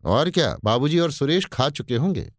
और 0.06 0.30
क्या, 0.30 0.58
बाबूजी 0.64 1.00
और 1.00 1.12
सुरेश 1.12 1.46
खा 1.46 1.70
चुके 1.70 1.96
होंगे? 1.96 2.34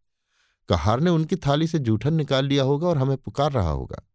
कहार 0.69 1.01
ने 1.01 1.11
उनकी 1.11 1.37
थाली 1.37 1.67
से 1.67 1.79
जूठन 1.79 2.15
निकाल 2.15 2.45
लिया 2.45 2.65
होगा 2.65 2.89
और 2.89 2.99
हमें 2.99 3.17
पुकार 3.17 3.53
रहा 3.53 3.71
होगा। 3.71 4.09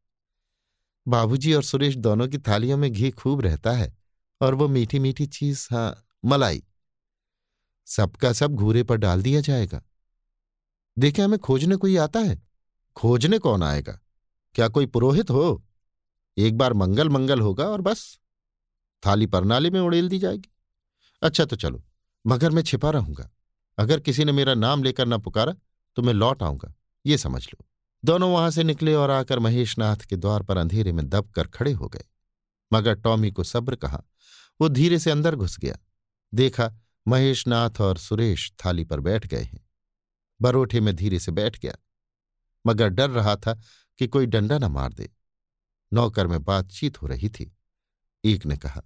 बाबूजी 1.08 1.54
और 1.54 1.64
सुरेश 1.64 1.96
दोनों 1.96 2.28
की 2.28 2.38
थालियों 2.38 2.78
में 2.78 2.92
घी 2.92 3.12
खूब 3.12 3.42
रहता 3.42 3.72
है। 3.72 4.03
और 4.44 4.56
वो 4.56 4.68
मीठी 4.68 5.00
मीठी 5.00 5.26
चीज़ 5.26 5.68
हाँ 5.72 6.06
मलाई। 6.26 6.64
सबका 7.86 8.34
सब 8.34 8.52
घूरे 8.52 8.84
पर 8.84 8.98
डाल 8.98 9.22
दिया 9.22 9.42
जाएगा। 9.42 9.84
देखे 11.00 11.22
हमें 11.22 11.40
खोजने 11.40 11.76
कोई 11.76 11.98
आता 11.98 12.20
है। 12.20 12.42
खोजने 12.96 13.40
कौन 13.40 13.64
आएगा? 13.64 14.00
क्या 14.56 14.68
कोई 14.68 14.86
पुरोहित 14.86 15.30
हो? 15.30 15.66
एक 16.38 16.58
बार 16.58 16.74
मंगल 16.74 17.10
मंगल 17.10 17.42
होगा 17.42 17.66
और 17.66 17.82
बस। 17.82 18.20
थाली 19.06 19.26
परनाली 19.26 19.70
में 19.70 19.80
उड़ेल 19.80 20.10
दी 20.10 20.20
जाएगी। 20.20 20.52
अच्छा 21.22 21.46
तो 21.46 21.56
चलो, 21.56 21.84
मगर 22.28 22.50
मैं 22.50 22.62
छिपा 22.62 22.90
रहूँगा। 22.90 23.32
अगर 23.78 24.00
किसी 24.00 24.26
ने 24.26 24.32
मेरा 24.32 24.54
नाम 24.54 24.84
लेकर 24.84 25.06
न 25.06 25.18
पुकारा 25.18 25.56
तो 25.96 26.02
मैं 26.02 26.14
लौट 26.14 26.44
आऊँगा। 26.44 26.74
ये 27.06 27.18
समझ 27.18 27.46
लो। 27.46 27.66
दोनों 28.06 28.34
वहाँ 28.34 28.52
से 28.52 28.64
निकले 28.64 28.94
और 28.94 29.12
आकर 29.12 29.40
महेशनाथ 29.40 29.98
के 29.98 30.16
द्वार 30.16 30.44
पर 30.44 30.58
अंधेरे 30.58 30.92
में 30.92 31.10
दब 31.10 31.30
कर 31.30 31.48
खड़े 31.48 31.72
हो 31.72 31.88
गए। 31.88 32.04
मगर 32.74 32.96
टॉमी 32.96 33.32
को 33.32 33.44
सब्र 33.44 33.76
कहा 33.76 34.04
वो 34.62 34.70
धीरे 34.70 35.00
से 35.00 35.12
अंदर 35.12 35.36
घुस 35.36 35.60
गया। 35.60 35.78
देखा, 36.34 36.74
महेशनाथ 37.08 37.82
और 37.82 37.98
सुरेश 37.98 38.54
थाली 38.66 38.84
पर 38.84 39.00
बैठ 39.00 39.28
गए 39.28 39.44
हैं। 39.44 39.70
बरोठे 40.42 40.82
में 40.82 40.96
धीरे 40.96 41.20
से 41.20 41.32
बैठ 41.32 41.60
गया। 41.60 41.76
मगर 42.68 42.90
डर 42.90 43.10
रहा 43.10 43.36
था 43.36 43.62
कि 43.98 44.08
कोई 44.08 44.26
डंडा 44.26 44.58
न 44.58 44.64
मार 44.64 44.94
दे। 44.94 45.12
नौकर 45.94 46.28
में 46.28 46.44
बातचीत 46.44 47.02
हो 47.02 47.08
रही 47.08 47.30
थी। 47.30 47.58
एक 48.26 48.46
ने 48.46 48.58
कहा, 48.58 48.82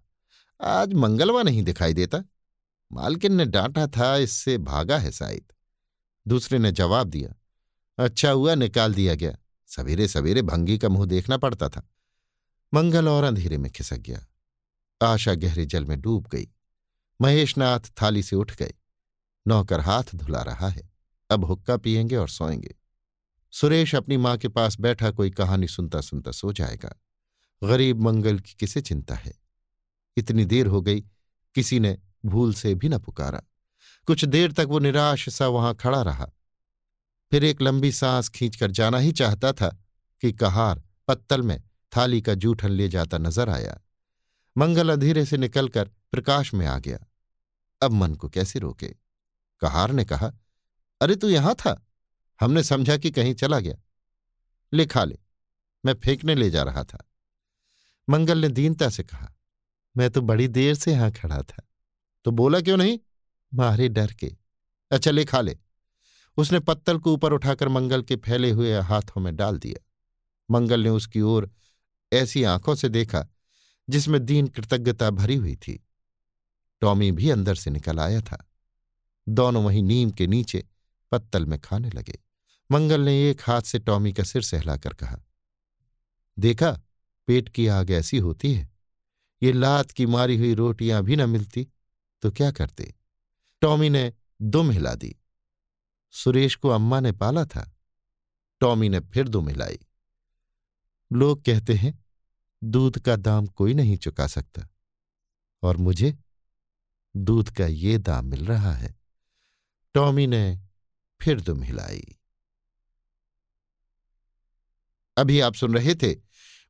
आज 0.61 0.93
मंगलवा 0.93 1.43
नहीं 1.43 1.63
दिखाई 1.63 1.93
देता। 1.93 2.23
मालकिन 2.91 3.33
ने 3.33 3.45
डांटा 3.45 3.87
था, 3.87 4.17
इससे 4.17 4.57
भागा 4.57 4.97
है 4.97 5.11
शायद। 5.11 5.45
दूसरे 6.27 6.59
ने 6.59 6.71
जवाब 6.71 7.07
दिया 7.07 7.35
अच्छा 8.03 8.31
हुआ, 8.31 8.55
निकाल 8.55 8.93
दिया 8.93 9.15
गया। 9.15 9.37
सवेरे 9.67 10.07
सवेरे 10.07 10.41
भंगी 10.41 10.77
का 10.77 10.89
मुँह 10.89 11.05
देखना 11.05 11.37
पड़ता 11.37 11.69
था। 11.69 11.89
मंगल 12.73 13.09
और 13.09 13.23
अंधेरे 13.23 13.57
में 13.57 13.71
खिसक 13.71 13.97
गया। 13.97 14.26
आशा 15.01 15.33
गहरे 15.33 15.65
जल 15.65 15.85
में 15.85 16.01
डूब 16.01 16.27
गई। 16.27 16.47
महेशनाथ 17.21 17.79
थाली 17.79 18.23
से 18.23 18.35
उठ 18.35 18.55
गए। 18.55 18.73
नौकर 19.47 19.79
हाथ 19.79 20.03
धुला 20.15 20.41
रहा 20.41 20.69
है। 20.69 20.89
अब 21.29 21.45
हुक्का 21.45 21.77
पियेंगे 21.77 22.15
और 22.15 22.29
सोएँगे। 22.29 22.75
सुरेश 23.51 23.95
अपनी 23.95 24.17
माँ 24.17 24.37
के 24.37 24.47
पास 24.47 24.79
बैठा 24.79 25.11
कोई 25.11 25.29
कहानी 25.29 25.67
सुनता 25.67 26.01
सुनता 26.01 26.31
सो 26.31 26.53
जाएगा। 26.53 27.01
गरीब 27.63 28.01
मंगल 28.01 28.39
की 28.39 28.53
किसे 28.53 28.81
चिंता 28.81 29.15
है? 29.15 29.33
इतनी 30.17 30.45
देर 30.45 30.67
हो 30.67 30.81
गई, 30.81 31.01
किसी 31.55 31.79
ने 31.79 31.97
भूल 32.25 32.53
से 32.53 32.75
भी 32.75 32.89
न 32.89 32.99
पुकारा। 32.99 33.41
कुछ 34.07 34.25
देर 34.25 34.51
तक 34.51 34.65
वो 34.69 34.79
निराश 34.79 35.29
सा 35.29 35.47
वहाँ 35.47 35.75
खड़ा 35.75 36.01
रहा। 36.01 36.25
फिर 37.31 37.43
एक 37.43 37.61
लंबी 37.61 37.91
सांस 37.91 38.29
खींचकर 38.29 38.71
जाना 38.71 38.97
ही 38.97 39.11
चाहता 39.11 39.53
था 39.53 39.79
कि 40.21 40.31
कहार 40.31 40.83
पत्तल 41.07 41.41
में 41.41 41.63
थाली 41.97 42.21
का 42.21 42.33
जूठन 42.33 42.71
ले 42.71 42.89
जाता 42.89 43.17
नज़र 43.17 43.49
आया। 43.49 43.79
मंगल 44.57 44.89
अंधेरे 44.89 45.25
से 45.25 45.37
निकलकर 45.37 45.89
प्रकाश 46.11 46.53
में 46.53 46.65
आ 46.67 46.79
गया। 46.79 46.99
अब 47.81 47.91
मन 47.91 48.15
को 48.15 48.29
कैसे 48.29 48.59
रोके? 48.59 48.87
कहार 49.59 49.91
ने 49.91 50.05
कहा, 50.05 50.31
अरे 51.01 51.15
तू 51.15 51.29
यहाँ 51.29 51.55
था? 51.55 51.87
हमने 52.41 52.63
समझा 52.63 52.97
कि 52.97 53.11
कहीं 53.11 53.33
चला 53.33 53.59
गया। 53.59 53.75
ले 54.73 54.85
खा 54.85 55.03
ले, 55.03 55.19
मैं 55.85 55.93
फेंकने 55.93 56.35
ले 56.35 56.49
जा 56.49 56.63
रहा 56.63 56.83
था। 56.83 57.09
मंगल 58.09 58.37
ने 58.37 58.49
दीनता 58.49 58.89
से 58.89 59.03
कहा, 59.03 59.33
मैं 59.97 60.09
तो 60.09 60.21
बड़ी 60.21 60.47
देर 60.47 60.75
से 60.75 60.91
यहाँ 60.91 61.11
खड़ा 61.11 61.41
था। 61.41 61.67
तो 62.25 62.31
बोला 62.31 62.61
क्यों 62.61 62.77
नहीं? 62.77 62.99
मारे 63.53 63.89
डर 63.89 64.13
के। 64.13 64.37
अच्छा 64.91 65.11
ले 65.11 65.25
खा 65.25 65.41
ले। 65.41 65.57
उसने 66.37 66.59
पत्तल 66.59 66.97
को 66.97 67.13
ऊपर 67.13 67.33
उठाकर 67.33 67.67
मंगल 67.67 68.01
के 68.01 68.15
फैले 68.15 68.51
हुए 68.51 68.79
हाथों 68.79 69.21
में 69.21 69.35
डाल 69.35 69.57
दिया। 69.57 69.83
मंगल 70.51 70.79
ने 70.79 70.89
उसकी 70.89 71.21
ओर 71.21 71.51
ऐसी 72.13 72.43
आँखों 72.43 72.75
से 72.75 72.89
देखा 72.89 73.25
जिसमें 73.89 74.25
दीन 74.25 74.47
कृतज्ञता 74.47 75.09
भरी 75.09 75.35
हुई 75.35 75.55
थी। 75.55 75.83
टॉमी 76.81 77.11
भी 77.11 77.29
अंदर 77.29 77.55
से 77.55 77.69
निकल 77.69 77.99
आया 77.99 78.21
था। 78.21 78.49
दोनों 79.29 79.63
वहीं 79.63 79.83
नीम 79.83 80.11
के 80.11 80.27
नीचे 80.27 80.67
पत्तल 81.11 81.45
में 81.45 81.59
खाने 81.59 81.89
लगे। 81.89 82.19
मंगल 82.71 83.01
ने 83.01 83.29
एक 83.29 83.41
हाथ 83.41 83.61
से 83.61 83.79
टॉमी 83.79 84.13
का 84.13 84.23
सिर 84.23 84.41
सहलाकर 84.41 84.93
कहा, 84.93 85.19
देखा, 86.39 86.81
पेट 87.27 87.49
की 87.49 87.67
आग 87.67 87.91
ऐसी 87.91 88.17
होती 88.17 88.53
है। 88.53 88.69
ये 89.43 89.51
लात 89.51 89.91
की 89.91 90.05
मारी 90.05 90.37
हुई 90.37 90.53
रोटियाँ 90.53 91.03
भी 91.03 91.15
न 91.15 91.29
मिलती 91.29 91.67
तो 92.21 92.31
क्या 92.31 92.51
करते? 92.51 92.95
टॉमी 93.61 93.89
ने 93.89 94.13
दुम 94.41 94.71
हिला 94.71 94.95
दी। 94.95 95.15
सुरेश 96.11 96.55
को 96.55 96.69
अम्मा 96.69 96.99
ने 96.99 97.11
पाला 97.11 97.45
था। 97.45 97.75
टॉमी 98.59 98.89
ने 98.89 98.99
फिर 98.99 99.27
दुम 99.27 99.49
हिलाई। 99.49 99.79
लोग 101.13 101.43
कहते 101.43 101.73
हैं 101.73 102.05
दूध 102.63 102.99
का 102.99 103.15
दाम 103.15 103.47
कोई 103.47 103.73
नहीं 103.73 103.97
चुका 103.97 104.27
सकता। 104.27 104.69
और 105.63 105.77
मुझे 105.77 106.17
दूध 107.17 107.49
का 107.49 107.65
ये 107.65 107.97
दाम 107.97 108.25
मिल 108.25 108.45
रहा 108.45 108.73
है। 108.73 108.95
टॉमी 109.93 110.27
ने 110.27 110.61
फिर 111.21 111.41
दुम 111.41 111.63
हिलाई। 111.63 112.03
अभी 115.17 115.39
आप 115.39 115.53
सुन 115.53 115.73
रहे 115.73 115.95
थे 115.95 116.15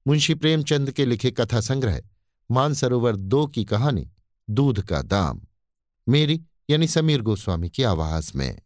मुंशी 0.08 0.36
प्रेमचंद 0.36 0.91
के 0.91 1.06
लिखे 1.06 1.32
कथा 1.32 1.62
संग्रह, 1.62 2.02
मानसरोवर 2.52 3.15
दो 3.15 3.47
की 3.47 3.65
कहानी, 3.65 4.12
दूध 4.50 4.82
का 4.82 5.02
दाम। 5.02 5.41
मेरी 6.10 6.45
यानी 6.69 6.88
समीर 6.88 7.21
गोस्वामी 7.21 7.69
की 7.69 7.84
आवाज़ 7.84 8.32
में। 8.36 8.62